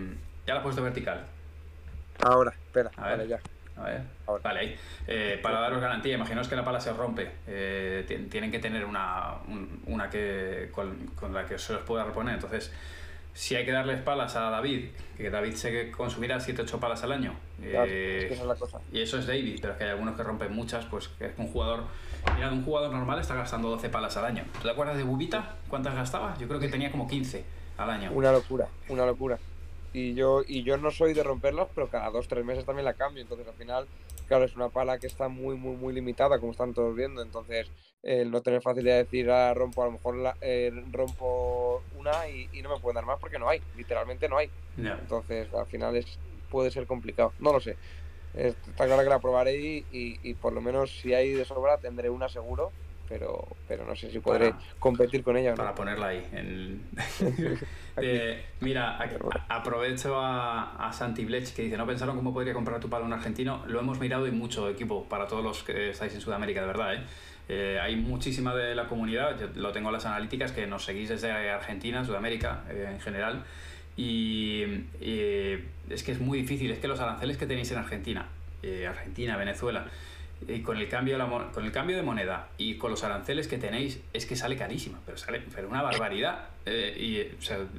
[0.47, 1.27] ya la he puesto vertical.
[2.21, 3.41] Ahora, espera, a ver, ya.
[3.81, 4.03] A ver,
[4.43, 4.77] vale, ahí.
[5.07, 7.31] Eh, para daros garantía, imaginaos que la pala se rompe.
[7.47, 9.37] Eh, tienen que tener una,
[9.87, 12.35] una que, con, con, la que se los pueda reponer.
[12.35, 12.73] Entonces,
[13.33, 17.35] si hay que darles palas a David, que David se consumirá 7-8 palas al año.
[17.63, 18.37] Eh,
[18.93, 21.33] y eso es David, pero es que hay algunos que rompen muchas, pues que es
[21.39, 21.85] un jugador.
[22.35, 24.45] Mira, un jugador normal está gastando 12 palas al año.
[24.55, 25.57] ¿Tú te acuerdas de Bubita?
[25.69, 26.37] ¿Cuántas gastaba?
[26.39, 27.45] Yo creo que tenía como 15
[27.79, 28.11] al año.
[28.13, 29.39] Una locura, una locura.
[29.93, 33.23] Y yo, y yo no soy de romperlos, pero cada 2-3 meses también la cambio.
[33.23, 33.87] Entonces al final,
[34.29, 37.23] claro, es una pala que está muy, muy, muy limitada, como están todos viendo.
[37.23, 37.71] Entonces,
[38.03, 42.29] el no tener facilidad de decir, ah, rompo, a lo mejor la, eh, rompo una
[42.29, 44.51] y, no me pueden dar más porque no hay, literalmente no hay.
[44.77, 46.19] Entonces, al final es
[46.51, 47.77] puede ser complicado, no lo sé.
[48.35, 52.11] Está claro que la probaré y, y, por lo menos si hay de sobra tendré
[52.11, 52.71] una seguro,
[53.11, 55.55] pero, pero no sé si podré competir con ella.
[55.55, 56.27] Para ponerla ahí.
[58.03, 58.99] Eh, mira,
[59.49, 63.13] aprovecho a, a, Santi Blech que dice, ¿no pensaron cómo podría comprar tu palo un
[63.13, 63.63] argentino?
[63.67, 66.95] Lo hemos mirado y mucho equipo para todos los que estáis en Sudamérica, de verdad.
[66.95, 67.01] ¿eh?
[67.53, 71.09] Eh, hay muchísima de la comunidad, yo lo tengo en las analíticas, que nos seguís
[71.09, 73.43] desde Argentina, Sudamérica eh, en general.
[73.97, 74.63] Y,
[75.91, 78.29] es que es muy difícil, es que los aranceles que tenéis en Argentina,
[78.63, 79.87] eh, Argentina, Venezuela,
[80.49, 83.47] y con el, cambio de la, con el cambio de moneda y con los aranceles
[83.49, 86.49] que tenéis, es que sale carísima, pero sale pero una barbaridad.
[86.67, 87.27] y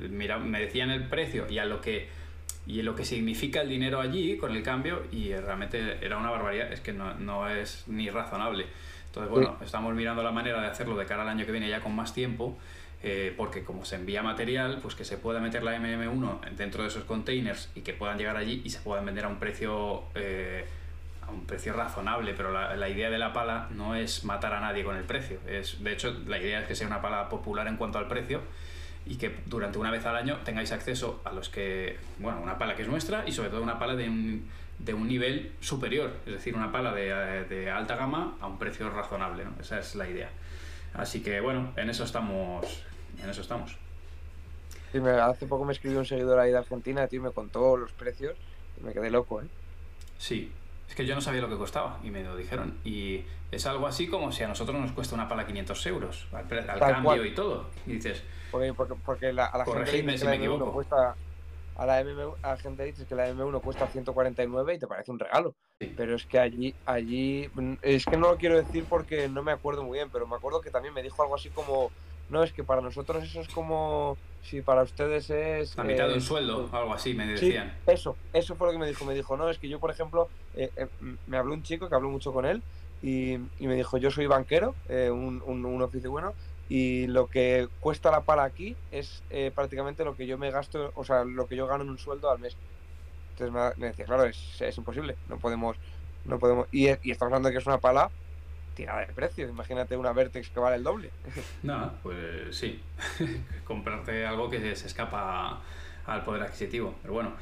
[0.10, 2.08] mira, me decían el precio y a lo que
[2.68, 6.72] y lo que significa el dinero allí con el cambio y realmente era una barbaridad,
[6.72, 8.68] es que no, no es ni razonable.
[9.08, 11.82] Entonces, bueno, estamos mirando la manera de hacerlo de cara al año que viene ya
[11.82, 12.58] con más tiempo,
[13.04, 16.90] eh, porque como se envía material, pues que se pueda meter la MM1 dentro de
[16.90, 20.66] esos containers y que puedan llegar allí y se puedan vender a un precio, eh,
[21.28, 22.34] a un precio razonable.
[22.34, 25.40] Pero la, la, idea de la pala no es matar a nadie con el precio.
[25.48, 28.42] Es, de hecho, la idea es que sea una pala popular en cuanto al precio
[29.06, 32.76] y que durante una vez al año tengáis acceso a los que, bueno, una pala
[32.76, 34.50] que es nuestra y sobre todo una pala de un
[34.86, 38.90] de un nivel superior, es decir, una pala de, de alta gama a un precio
[38.90, 39.52] razonable, ¿no?
[39.62, 40.30] Esa es la idea.
[40.94, 42.84] Así que bueno, en eso estamos.
[43.22, 43.78] En eso estamos.
[44.94, 48.36] hace poco me escribió un seguidor ahí de Argentina, tío, y me contó los precios
[48.80, 49.46] y me quedé loco, ¿eh?
[50.18, 50.52] Sí,
[50.92, 52.78] es que yo no sabía lo que costaba y me lo dijeron.
[52.84, 56.46] Y es algo así como si a nosotros nos cuesta una pala 500 euros al,
[56.80, 57.70] cambio y todo.
[57.88, 58.22] Y dices.
[58.52, 58.74] Porque,
[59.06, 60.74] porque, la, a la gente si me equivoco.
[60.74, 61.16] Cuesta,
[61.78, 65.20] a la, MM, a gente dice que la M1 cuesta 149 y te parece un
[65.20, 65.56] regalo.
[65.80, 67.50] Pero es que allí, allí,
[67.82, 70.60] es que no lo quiero decir porque no me acuerdo muy bien, pero me acuerdo
[70.60, 71.90] que también me dijo algo así como
[72.32, 75.78] no, es que para nosotros eso es como si para ustedes es...
[75.78, 77.78] La mitad de un eh, sueldo, algo así, me Sí, decían.
[77.86, 79.06] eso, eso fue lo que me dijo.
[79.06, 80.88] Me dijo, no, es que yo, por ejemplo, eh, eh,
[81.28, 82.64] me habló un chico que habló mucho con él
[83.04, 86.34] y, y me dijo, yo soy banquero, eh, un, un, un oficio bueno,
[86.70, 90.92] y lo que cuesta la pala aquí es eh, prácticamente lo que yo me gasto,
[90.96, 92.56] o sea, lo que yo gano en un sueldo al mes.
[93.32, 95.76] Entonces me, me decía, claro, es, es imposible, no podemos,
[96.26, 96.68] no podemos.
[96.72, 98.10] Y, y estamos hablando de que es una pala
[98.82, 99.48] tirada de precio.
[99.48, 101.12] Imagínate una Vertex que vale el doble.
[101.64, 102.82] No, pues sí.
[103.64, 105.62] Comprarte algo que se escapa
[106.06, 106.96] al poder adquisitivo.
[107.02, 107.34] Pero bueno,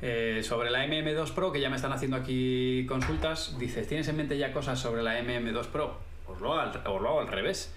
[0.00, 4.16] eh, sobre la MM2 Pro, que ya me están haciendo aquí consultas, dices, ¿tienes en
[4.16, 5.98] mente ya cosas sobre la MM2 Pro?
[6.26, 7.74] Os lo, hago al- os lo hago al revés.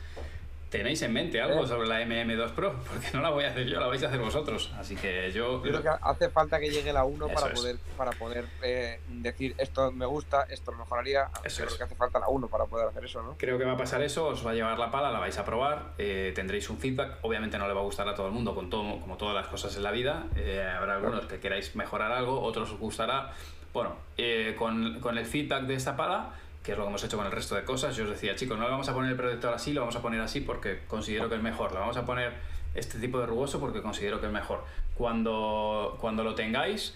[0.70, 1.68] ¿Tenéis en mente algo ¿Eh?
[1.68, 2.76] sobre la MM2 Pro?
[2.88, 4.72] Porque no la voy a hacer yo, la vais a hacer vosotros.
[4.78, 5.64] Así que yo...
[5.66, 7.60] Yo creo que hace falta que llegue la 1 Eso para es.
[7.60, 11.30] poder, para poder eh, decir esto me gusta, esto lo mejoraría.
[11.44, 11.78] Eso creo es.
[11.78, 13.36] que hace falta la 1 para poder hacer eso, ¿no?
[13.38, 15.44] Creo que va a pasar eso, os va a llevar la pala, la vais a
[15.46, 18.54] probar, eh, tendréis un feedback, obviamente no le va a gustar a todo el mundo,
[18.54, 22.12] con todo, como todas las cosas en la vida, eh, habrá algunos que queráis mejorar
[22.12, 23.34] algo, otros os gustará.
[23.74, 26.34] Bueno, eh, con, con el feedback de esta pala,
[26.64, 28.58] que es lo que hemos hecho con el resto de cosas, yo os decía, chicos,
[28.58, 31.30] no le vamos a poner el protector así, lo vamos a poner así porque considero
[31.30, 32.34] que es mejor, le vamos a poner
[32.76, 34.64] este tipo de rugoso porque considero que es mejor.
[34.96, 36.96] Cuando, cuando lo tengáis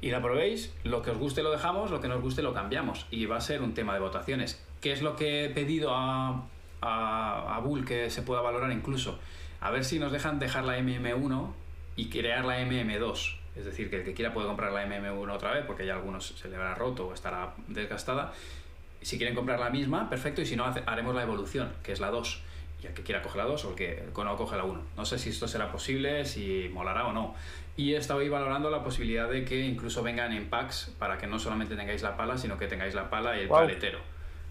[0.00, 2.54] y la probéis, lo que os guste lo dejamos, lo que no os guste lo
[2.54, 3.06] cambiamos.
[3.10, 4.64] Y va a ser un tema de votaciones.
[4.80, 6.44] ¿Qué es lo que he pedido a,
[6.80, 9.18] a, a Bull que se pueda valorar incluso?
[9.60, 11.52] A ver si nos dejan dejar la MM1
[11.96, 13.38] y crear la MM2.
[13.56, 16.26] Es decir, que el que quiera puede comprar la MM1 otra vez, porque ya algunos
[16.26, 18.32] se le habrá roto o estará desgastada.
[19.00, 22.00] Si quieren comprar la misma, perfecto, y si no, hace- haremos la evolución, que es
[22.00, 22.42] la 2.
[22.82, 24.80] Y el que quiera coge la 2 o el que no coge la 1.
[24.96, 27.34] No sé si esto será posible, si molará o no.
[27.76, 31.76] Y ahí valorando la posibilidad de que incluso vengan en packs para que no solamente
[31.76, 33.98] tengáis la pala, sino que tengáis la pala y el paletero.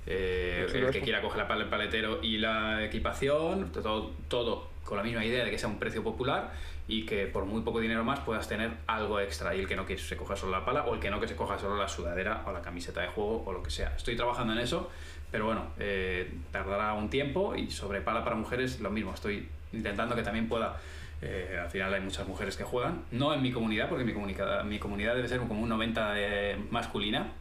[0.05, 1.03] Eh, el que eso.
[1.03, 5.43] quiera coge la pala, el paletero y la equipación, todo, todo con la misma idea
[5.43, 6.53] de que sea un precio popular
[6.87, 9.55] y que por muy poco dinero más puedas tener algo extra.
[9.55, 11.27] Y el que no que se coja solo la pala o el que no que
[11.27, 13.93] se coja solo la sudadera o la camiseta de juego o lo que sea.
[13.95, 14.89] Estoy trabajando en eso,
[15.31, 19.13] pero bueno, eh, tardará un tiempo y sobre pala para mujeres lo mismo.
[19.13, 20.77] Estoy intentando que también pueda.
[21.21, 24.79] eh, al final hay muchas mujeres que juegan, no en mi comunidad, porque mi mi
[24.79, 27.31] comunidad debe ser como un 90 de masculina,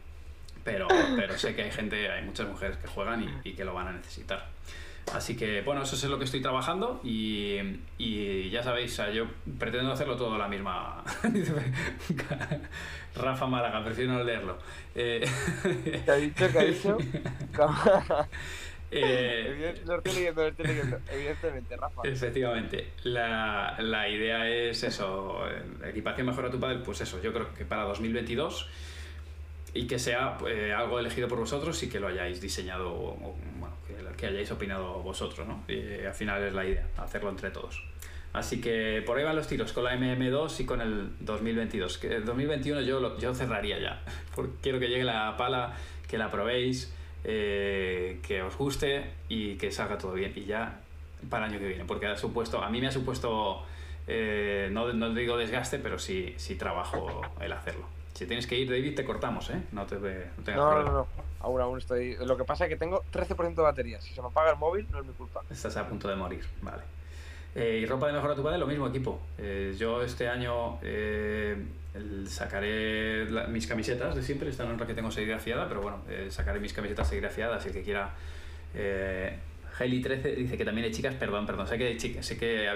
[0.63, 3.73] pero, pero sé que hay gente, hay muchas mujeres que juegan y, y que lo
[3.73, 4.47] van a necesitar.
[5.13, 7.57] Así que, bueno, eso es lo que estoy trabajando y,
[7.97, 9.25] y ya sabéis, o sea, yo
[9.57, 11.03] pretendo hacerlo todo la misma.
[13.15, 14.57] Rafa Málaga, prefiero no leerlo.
[14.95, 15.25] Eh,
[16.05, 16.47] ¿Qué ha dicho?
[16.51, 16.97] ¿Qué ha dicho?
[18.91, 20.99] eh, lo estoy leyendo, lo estoy leyendo.
[21.09, 22.01] Evidentemente, Rafa.
[22.03, 27.53] Efectivamente, la, la idea es eso, eh, equipación mejora tu padre, pues eso, yo creo
[27.53, 28.69] que para 2022
[29.73, 33.35] y que sea eh, algo elegido por vosotros y que lo hayáis diseñado, o, o,
[33.59, 33.75] bueno,
[34.17, 35.63] que, hayáis opinado vosotros, ¿no?
[35.67, 37.83] Y al final es la idea, hacerlo entre todos.
[38.33, 41.97] Así que por ahí van los tiros con la MM2 y con el 2022.
[41.97, 44.01] Que el 2021 yo, lo- yo cerraría ya,
[44.35, 45.73] porque quiero que llegue la pala,
[46.07, 46.93] que la probéis,
[47.23, 50.33] eh, que os guste y que salga todo bien.
[50.35, 50.79] Y ya
[51.29, 53.63] para el año que viene, porque ha supuesto, a mí me ha supuesto,
[54.07, 57.85] eh, no, no digo desgaste, pero sí, sí trabajo el hacerlo.
[58.13, 59.61] Si tienes que ir, David, te cortamos, ¿eh?
[59.71, 61.07] No, te, no No, no, no.
[61.47, 62.17] Aún, aún estoy.
[62.17, 64.01] Lo que pasa es que tengo 13% de batería.
[64.01, 65.41] Si se me apaga el móvil, no es mi culpa.
[65.49, 66.83] Estás a punto de morir, vale.
[67.55, 69.19] Eh, y ropa de mejora tu padre, lo mismo equipo.
[69.37, 71.55] Eh, yo este año eh,
[72.27, 76.59] sacaré mis camisetas de siempre, esta no es la que tengo serigrafiada, pero bueno, sacaré
[76.59, 78.11] mis camisetas serigrafiadas el que quiera.
[78.75, 79.39] Eh,
[79.79, 82.67] Hailey 13 dice que también hay chicas, perdón, perdón, sé que hay chicas, sé que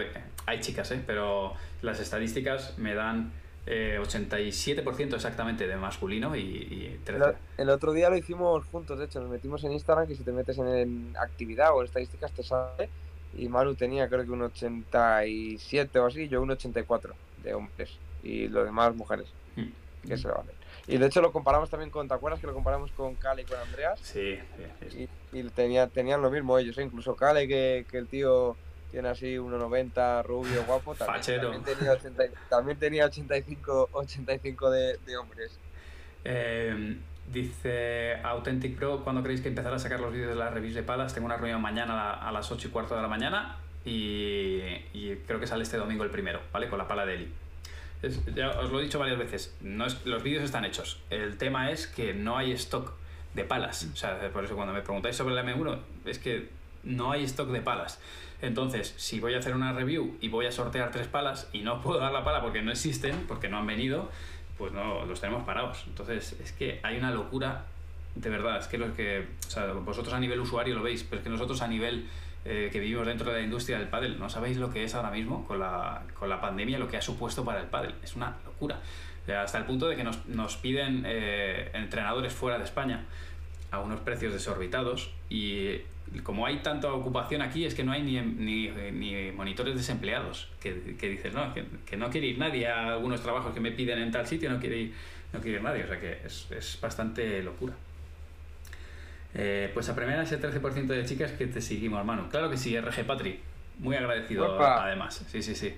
[0.45, 3.31] hay, chicas, pero las estadísticas me dan
[3.65, 7.23] eh, 87% exactamente de masculino y, y 13.
[7.25, 10.23] El, el otro día lo hicimos juntos, de hecho, nos metimos en Instagram, que si
[10.23, 12.89] te metes en, en actividad o en estadísticas te sale.
[13.37, 17.91] Y Manu tenía creo que un 87 o así, yo un 84 de hombres.
[18.23, 20.07] Y los demás mujeres, Mm.
[20.07, 20.55] que se lo valen.
[20.87, 23.45] Y de hecho lo comparamos también con, ¿te acuerdas que lo comparamos con Kale y
[23.45, 23.99] con Andreas?
[24.01, 25.09] Sí, sí, sí.
[25.33, 26.83] Y, y tenía, tenían lo mismo ellos, ¿eh?
[26.83, 28.55] incluso Kale, que, que el tío
[28.91, 31.51] tiene así 1,90, rubio, guapo, también, Fachero.
[31.51, 35.57] también tenía, 80 también tenía 85, 85 de, de hombres.
[36.23, 36.97] Eh,
[37.31, 40.83] dice Authentic Pro, ¿cuándo creéis que empezará a sacar los vídeos de las reviews de
[40.83, 41.13] palas?
[41.13, 44.59] Tengo una reunión mañana a la- a las 8 y cuarto de la mañana y,
[44.93, 46.67] y creo que sale este domingo el primero, ¿vale?
[46.69, 47.33] Con la pala de Eli.
[48.01, 50.99] Es- ya os lo he dicho varias veces, no es, los vídeos están hechos.
[51.09, 52.93] El tema es que no hay stock
[53.33, 53.87] de palas.
[53.93, 56.49] O sea, por eso cuando me preguntáis sobre la M1, es que
[56.83, 57.99] no hay stock de palas.
[58.41, 61.81] Entonces, si voy a hacer una review y voy a sortear tres palas y no
[61.81, 64.09] puedo dar la pala porque no existen, porque no han venido,
[64.57, 65.83] pues no, los tenemos parados.
[65.87, 67.65] Entonces, es que hay una locura
[68.15, 71.19] de verdad, es que lo que, o sea, vosotros a nivel usuario lo veis, pero
[71.19, 72.07] es que nosotros a nivel
[72.43, 75.11] eh, que vivimos dentro de la industria del pádel, no sabéis lo que es ahora
[75.11, 77.95] mismo con la, con la pandemia, lo que ha supuesto para el pádel.
[78.03, 78.79] Es una locura.
[79.37, 83.05] hasta el punto de que nos, nos piden eh, entrenadores fuera de España
[83.69, 85.81] a unos precios desorbitados y
[86.23, 90.95] como hay tanta ocupación aquí es que no hay ni, ni, ni monitores desempleados que,
[90.99, 93.99] que dices no que, que, no quiere ir nadie a algunos trabajos que me piden
[93.99, 94.93] en tal sitio no quiere ir,
[95.31, 97.73] no quiere ir nadie o sea que es, es bastante locura.
[99.33, 102.77] Eh, pues a primera ese 13% de chicas que te seguimos hermano claro que sí
[102.77, 103.39] RG Patri.
[103.79, 104.83] Muy agradecido Opa.
[104.83, 105.23] además.
[105.27, 105.73] Sí sí sí.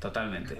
[0.00, 0.56] Totalmente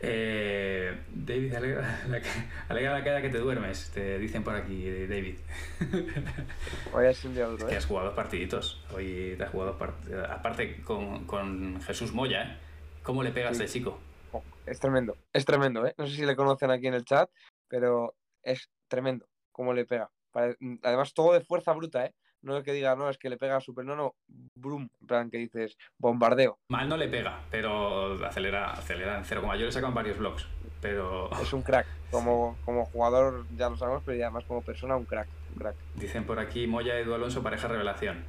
[0.00, 2.00] eh, David, alegra
[2.68, 5.36] la, cara que te duermes, te dicen por aquí, David.
[6.92, 7.78] Hoy es un día duro, Que ¿eh?
[7.78, 8.82] has jugado partiditos.
[8.94, 10.28] Hoy te has jugado partidos.
[10.30, 12.56] Aparte con, con, Jesús Moya, ¿eh?
[13.02, 13.62] ¿Cómo le pegas Sí.
[13.62, 13.98] de chico?
[14.32, 15.94] Oh, es tremendo, es tremendo, ¿eh?
[15.96, 17.30] No sé si le conocen aquí en el chat,
[17.68, 20.10] pero es tremendo cómo le pega.
[20.32, 22.14] Pare- Además, todo de fuerza bruta, ¿eh?
[22.46, 24.14] No es que diga, no, es que le pega súper, no, no,
[24.54, 26.56] brum, en plan que dices, bombardeo.
[26.68, 29.56] Mal no le pega, pero acelera, acelera en cero coma.
[29.56, 30.46] Yo le en varios blogs,
[30.80, 31.86] pero Es un crack.
[32.12, 35.74] Como, como jugador ya lo sabemos, pero ya además como persona, un crack, un crack.
[35.96, 38.24] dicen por aquí Moya Edu Alonso, pareja revelación.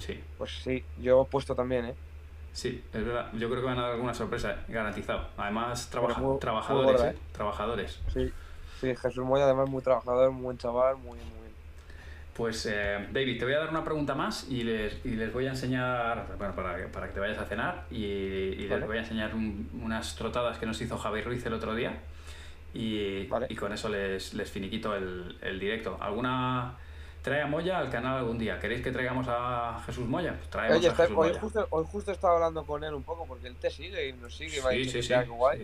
[0.00, 1.94] Sí, Pues sí, yo he puesto también, ¿eh?
[2.52, 3.32] sí, es verdad.
[3.32, 5.28] Yo creo que van a dar alguna sorpresa, garantizado.
[5.38, 7.16] Además, trabaja- muy- muy trabajadores, gorda, ¿eh?
[7.32, 8.00] Trabajadores.
[8.12, 8.30] Sí,
[8.82, 11.35] sí, Jesús Moya además muy trabajador, muy buen chaval, muy, muy.
[12.36, 15.46] Pues eh, David, te voy a dar una pregunta más y les, y les voy
[15.46, 18.98] a enseñar, bueno, para, que- para que te vayas a cenar, y, y les voy
[18.98, 21.98] a enseñar un- unas trotadas que nos hizo Javi Ruiz el otro día.
[22.74, 23.46] Y, Vale.
[23.48, 25.96] y con eso les, les finiquito el, el directo.
[25.98, 26.74] ¿Alguna
[27.22, 28.58] trae a Moya al canal algún día?
[28.60, 30.34] ¿Queréis que traigamos a Jesús Moya?
[30.36, 31.40] Pues traemos Oye, a Jesús hoy, Moya.
[31.40, 34.36] justo, hoy justo estaba hablando con él un poco porque él te sigue y nos
[34.36, 35.58] sigue Sí, sí, sí, guay.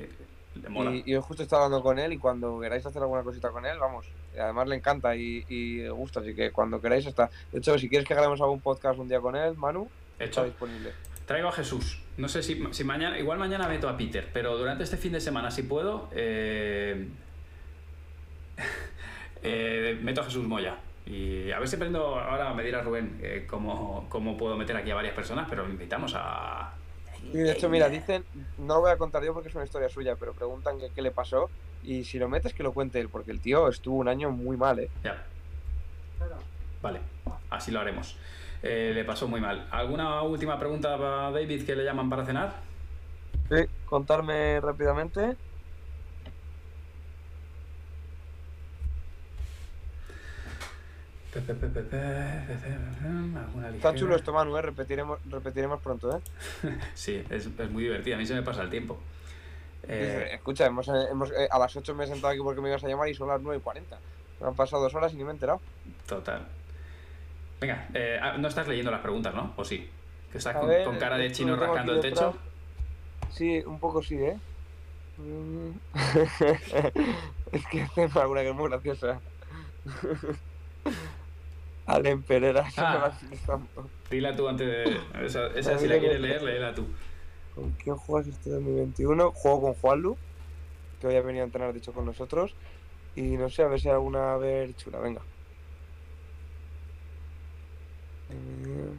[0.54, 0.90] sí, le mola.
[0.92, 3.66] Y, y hoy justo estaba hablando con él y cuando queráis hacer alguna cosita con
[3.66, 4.06] él, vamos.
[4.34, 7.30] Y además le encanta y, y le gusta, así que cuando queráis está.
[7.50, 10.44] De hecho, si quieres que grabemos algún podcast un día con él, Manu, está Hecho.
[10.44, 10.92] disponible.
[11.26, 12.00] Traigo a Jesús.
[12.16, 15.20] No sé si, si mañana, igual mañana meto a Peter, pero durante este fin de
[15.20, 17.08] semana, si puedo, eh,
[19.42, 20.78] eh, meto a Jesús Moya.
[21.06, 24.90] Y a ver si aprendo ahora me dirá Rubén eh, cómo, cómo puedo meter aquí
[24.90, 26.74] a varias personas, pero invitamos a.
[27.32, 28.24] Y de hecho, mira, dicen,
[28.58, 31.02] no lo voy a contar yo porque es una historia suya, pero preguntan que qué
[31.02, 31.50] le pasó
[31.82, 34.56] y si lo metes que lo cuente él, porque el tío estuvo un año muy
[34.56, 34.90] mal, ¿eh?
[35.02, 35.24] Ya.
[36.80, 37.00] Vale,
[37.50, 38.16] así lo haremos.
[38.62, 39.66] Eh, le pasó muy mal.
[39.70, 42.54] ¿Alguna última pregunta para David que le llaman para cenar?
[43.48, 45.36] Sí, contarme rápidamente.
[51.32, 51.98] Pe, pe, pe, pe, pe,
[52.46, 54.62] pe, pe, ¿Alguna Está chulo esto, Manu, ¿eh?
[54.62, 56.20] Repetiremos, repetiremos pronto, ¿eh?
[56.94, 58.16] Sí, es, es muy divertido.
[58.16, 59.00] A mí se me pasa el tiempo.
[59.88, 62.84] Eh, Escucha, hemos, hemos- eh, a las 8 me he sentado aquí porque me ibas
[62.84, 63.98] a llamar y son las 9 y 40.
[64.40, 65.60] Me han pasado dos horas y ni me he enterado.
[66.06, 66.46] Total.
[67.60, 69.52] Venga, eh, ah, no estás leyendo las preguntas, ¿no?
[69.56, 69.88] ¿O sí?
[70.30, 72.36] Que estás con, ver, con cara de chino rascando el techo.
[73.30, 74.36] Sí, un poco sí, ¿eh?
[75.18, 75.70] Mm.
[77.52, 79.20] es que tengo alguna que es muy graciosa.
[81.86, 83.10] Allen Pereira, Ah.
[84.10, 85.00] Dila tú antes de.
[85.24, 86.86] Esa, esa si la quieres leer, léela tú.
[87.54, 89.32] ¿Con quién juegas este 2021?
[89.32, 90.20] Juego con Juanlu,
[90.98, 92.56] que hoy ha venido a entrenar, de hecho, con nosotros.
[93.14, 95.28] Y no sé, a ver si hay alguna a ver chula, venga.
[98.28, 98.98] Eh,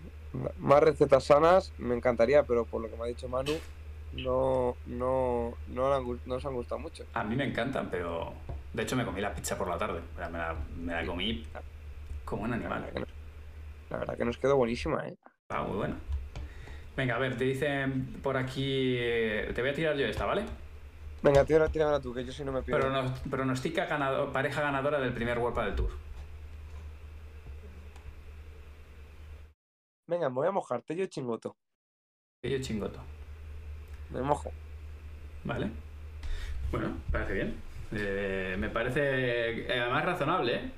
[0.58, 3.66] Más recetas sanas, me encantaría, pero por lo que me ha dicho Manu,
[4.12, 7.06] no, no, no, han no han gustado mucho.
[7.14, 8.34] A mí me encantan, pero.
[8.74, 10.02] De hecho, me comí la pizza por la tarde.
[10.16, 11.48] Me la, me la comí
[12.26, 12.82] como un La animal.
[12.82, 13.10] verdad, que nos,
[13.90, 15.18] la verdad que nos quedó buenísima, ¿eh?
[15.50, 15.96] Ah, muy bueno.
[16.96, 18.96] Venga, a ver, te dicen por aquí.
[18.98, 20.44] eh, Te voy a tirar yo esta, ¿vale?
[21.22, 22.82] Venga, tírame, tíramela tú, que yo si no me pierdo.
[22.84, 25.92] Pero nos, pronostica ganado- pareja ganadora del primer World del Tour.
[30.08, 31.56] Venga, me voy a mojarte yo chingoto.
[32.44, 33.00] Yo chingoto.
[34.10, 34.52] Me mojo.
[35.46, 35.72] Vale.
[36.72, 37.56] Bueno, parece bien.
[37.94, 40.72] Eh, me parece eh, además razonable, ¿eh?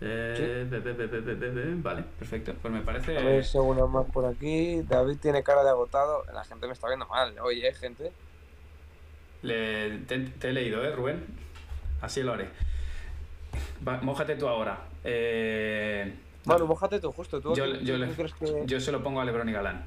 [0.00, 1.74] Eh, pe, pe, pe, pe.
[1.82, 2.54] Vale, perfecto.
[2.62, 3.18] Pues me parece.
[3.18, 4.82] A ver alguna más por aquí.
[4.82, 6.24] David tiene cara de agotado.
[6.32, 7.36] La gente me está viendo mal.
[7.40, 8.12] Oye, gente.
[9.42, 11.24] Le- te, te he leído, ¿eh, Rubén?
[12.00, 12.48] Así lo haré.
[13.86, 14.78] Va, mójate tú ahora.
[15.04, 17.40] Eh, Manu, mójate tú, justo.
[17.40, 19.84] ¿Tú, Yo- yo le- que yo se lo pongo a Lebron y Galán.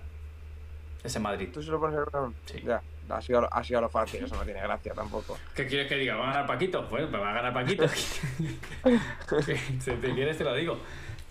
[1.04, 1.50] Ese Madrid.
[1.54, 2.36] tú se lo pones a Lebron?
[2.46, 2.62] Sí.
[2.66, 4.24] Ya, ha sido, ha sido lo fácil.
[4.24, 5.38] Eso no tiene gracia tampoco.
[5.56, 6.16] ¿Qué quieres que diga?
[6.16, 6.84] ¿Va a ganar Paquito?
[6.90, 7.88] Bueno, pues va a ganar Paquito.
[9.80, 10.80] si te quieres te lo digo.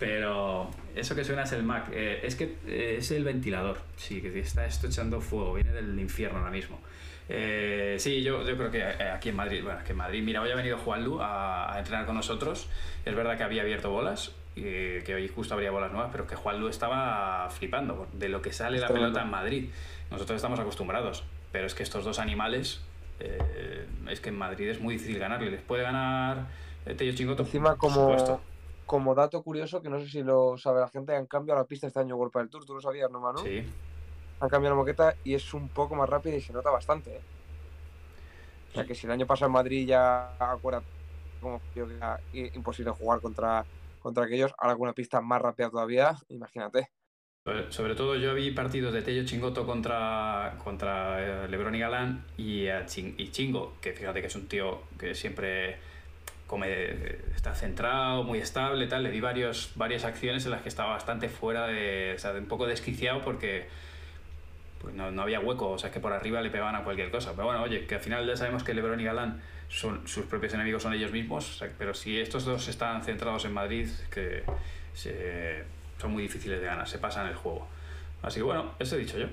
[0.01, 1.89] Pero eso que suena es el Mac.
[1.91, 3.77] Eh, es que eh, es el ventilador.
[3.97, 5.53] Sí, que está esto echando fuego.
[5.53, 6.79] Viene del infierno ahora mismo.
[7.29, 10.49] Eh, sí, yo, yo creo que aquí en Madrid, bueno, que en Madrid, mira, hoy
[10.49, 12.67] ha venido Juanlu a, a entrenar con nosotros.
[13.05, 14.63] Es verdad que había abierto bolas, y
[15.01, 18.79] que hoy justo habría bolas nuevas, pero que Juanlu estaba flipando de lo que sale
[18.79, 19.69] la pelota en Madrid.
[20.09, 22.81] Nosotros estamos acostumbrados, pero es que estos dos animales,
[24.09, 25.51] es que en Madrid es muy difícil ganarle.
[25.51, 26.47] Les puede ganar
[26.97, 27.43] Tello Chingoto.
[27.43, 28.41] Encima, como,
[28.85, 31.87] como dato curioso, que no sé si lo sabe la gente, han cambiado la pista
[31.87, 33.39] este año World del Tour, ¿tú lo sabías, no, Manu?
[33.39, 33.63] Sí.
[34.39, 37.21] Han cambiado la moqueta y es un poco más rápida y se nota bastante, ¿eh?
[38.71, 40.81] O sea que si el año pasado en Madrid ya acuerda
[41.41, 43.65] como que era imposible jugar contra,
[43.99, 46.89] contra aquellos, ahora con una pista más rápida todavía, imagínate.
[47.69, 52.67] Sobre todo yo vi partidos de Tello Chingoto contra, contra eh, Lebron y Galán y,
[52.67, 55.77] y Chingo, que fíjate que es un tío que siempre
[57.35, 59.01] está centrado, muy estable, tal.
[59.01, 62.45] Le di varios, varias acciones en las que estaba bastante fuera de, o sea, un
[62.45, 63.65] poco desquiciado porque
[64.79, 67.31] pues no, no, había hueco, o sea, que por arriba le pegaban a cualquier cosa.
[67.31, 70.53] Pero bueno, oye, que al final ya sabemos que Lebron y Galán son sus propios
[70.53, 74.43] enemigos, son ellos mismos, pero si estos dos están centrados en Madrid, que
[76.01, 77.67] son muy difíciles de ganar, se pasan el juego.
[78.23, 79.27] Así que bueno, eso he dicho yo.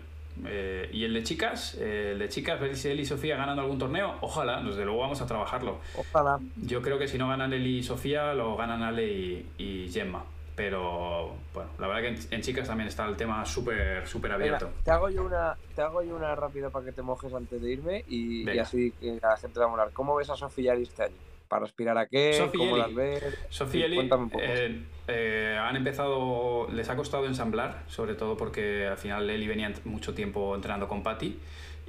[0.46, 3.62] Eh, y el de chicas, eh, el de chicas, ver si él y Sofía ganando
[3.62, 5.78] algún torneo, ojalá, desde luego vamos a trabajarlo.
[5.96, 6.38] Ojalá.
[6.56, 10.24] Yo creo que si no ganan Eli y Sofía, lo ganan Ale y, Gemma.
[10.54, 14.72] Pero bueno, la verdad que en, chicas también está el tema súper súper abierto.
[14.82, 17.70] te hago yo una te hago yo una rápida para que te mojes antes de
[17.70, 19.90] irme y, y así que la gente va a molar.
[19.92, 21.14] ¿Cómo ves a Sofía este año?
[21.46, 22.50] ¿Para aspirar a qué?
[22.56, 23.22] ¿Cómo las ves?
[23.50, 24.44] Sofía cuéntame un poco.
[24.44, 29.72] Eh, eh, han empezado, les ha costado ensamblar, sobre todo porque al final Eli venía
[29.84, 31.38] mucho tiempo entrenando con Patty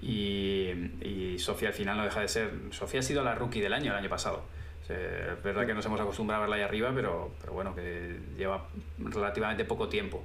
[0.01, 0.69] y,
[1.01, 2.51] y Sofía al final no deja de ser.
[2.71, 4.43] Sofía ha sido la rookie del año el año pasado.
[4.87, 8.65] es verdad que nos hemos acostumbrado a verla ahí arriba, pero, pero bueno, que lleva
[8.97, 10.23] relativamente poco tiempo.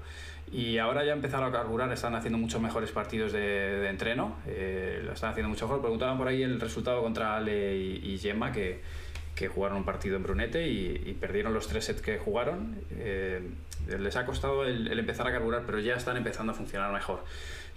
[0.52, 5.02] Y ahora ya empezaron a carburar, están haciendo muchos mejores partidos de, de entreno, eh,
[5.04, 5.80] lo están haciendo mucho mejor.
[5.80, 8.80] Preguntaban por ahí el resultado contra Ale y, y Gemma, que,
[9.34, 12.76] que jugaron un partido en Brunete y, perdieron los tres sets que jugaron.
[12.92, 13.42] Eh,
[13.98, 17.24] les ha costado el, empezar a carburar, pero ya están empezando a funcionar mejor.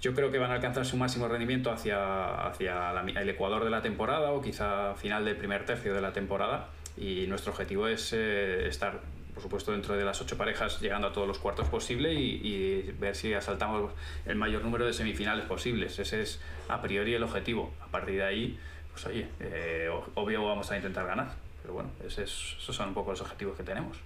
[0.01, 3.81] Yo creo que van a alcanzar su máximo rendimiento hacia, hacia el Ecuador de la
[3.81, 6.69] temporada o quizá final del primer tercio de la temporada.
[6.95, 9.01] Y nuestro objetivo es eh, estar,
[9.33, 13.15] por supuesto, dentro de las ocho parejas, llegando a todos los cuartos posible y, ver
[13.15, 13.91] si asaltamos
[14.25, 15.97] el mayor número de semifinales posibles.
[15.97, 17.73] Ese es a priori el objetivo.
[17.81, 18.59] A partir de ahí,
[18.91, 21.46] pues oye, eh, obvio vamos a intentar ganar.
[21.67, 23.97] Pero bueno, esos son un poco los objetivos que tenemos.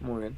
[0.00, 0.36] Muy bien.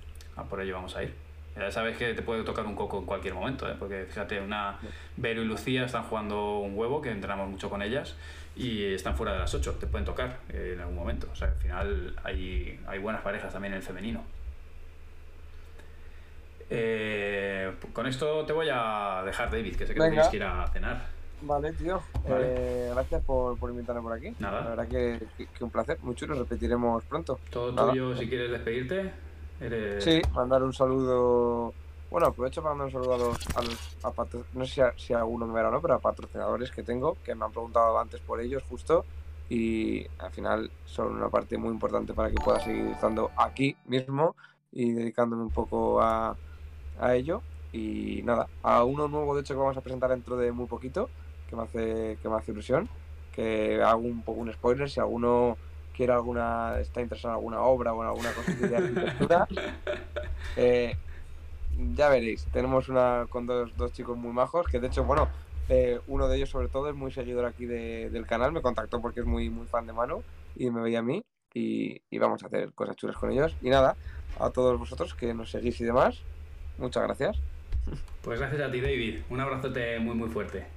[0.49, 1.13] Por ello vamos a ir.
[1.57, 3.75] Ya sabes que te puede tocar un coco en cualquier momento, ¿eh?
[3.77, 4.79] porque fíjate, una
[5.17, 8.15] Vero y Lucía están jugando un huevo, que entrenamos mucho con ellas,
[8.55, 11.27] y están fuera de las 8, te pueden tocar eh, en algún momento.
[11.33, 14.23] O sea, al final hay, hay buenas parejas también en el femenino.
[16.71, 20.69] Eh, con esto te voy a dejar, David, que sé que tienes que ir a
[20.69, 21.16] cenar.
[21.43, 22.01] Vale, tío.
[22.27, 24.35] Eh, gracias por, por, invitarme por aquí.
[24.39, 24.63] Nada.
[24.63, 25.27] La verdad que,
[25.61, 25.99] un placer.
[26.03, 27.39] Mucho lo repetiremos pronto.
[27.51, 29.13] Todo tuyo, si quieres despedirte.
[30.01, 31.75] Sí, mandar un saludo.
[32.11, 33.57] Bueno, aprovecho para mandar un saludo a los.
[33.57, 37.17] A los no sé si, alguno me verá o no, pero a patrocinadores que tengo,
[37.25, 39.05] que me han preguntado antes por ellos, justo.
[39.49, 44.35] Y al final son una parte muy importante para que pueda seguir estando aquí mismo
[44.73, 46.37] y dedicándome un poco a,
[46.99, 47.43] a ello.
[47.73, 51.11] Y nada, a uno nuevo, de hecho, que vamos a presentar dentro de muy poquito
[51.49, 52.89] que me hace, que me hace ilusión.
[53.33, 55.59] Que hago un poco un spoiler, si alguno
[55.97, 59.49] quiere alguna, está interesado en alguna obra o en alguna cosa de arquitectura,
[60.57, 60.97] eh,
[61.95, 65.29] ya veréis, tenemos una con dos, dos, chicos muy majos, que de hecho, bueno,
[65.69, 69.01] eh, uno de ellos sobre todo es muy seguidor aquí de, del canal, me contactó
[69.01, 70.23] porque es muy, muy fan de Mano
[70.55, 71.25] y me veía a mí
[71.55, 73.57] y, y, vamos a hacer cosas chulas con ellos.
[73.63, 73.97] Y nada,
[74.39, 76.21] a todos vosotros que nos seguís y demás,
[76.77, 77.39] muchas gracias.
[78.23, 79.21] Pues gracias a ti, David.
[79.31, 80.76] Un abrazote muy, muy fuerte.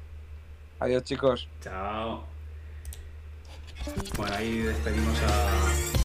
[0.79, 1.47] Adiós chicos.
[1.61, 2.23] Chao.
[4.17, 5.89] Bueno, ahí despedimos a,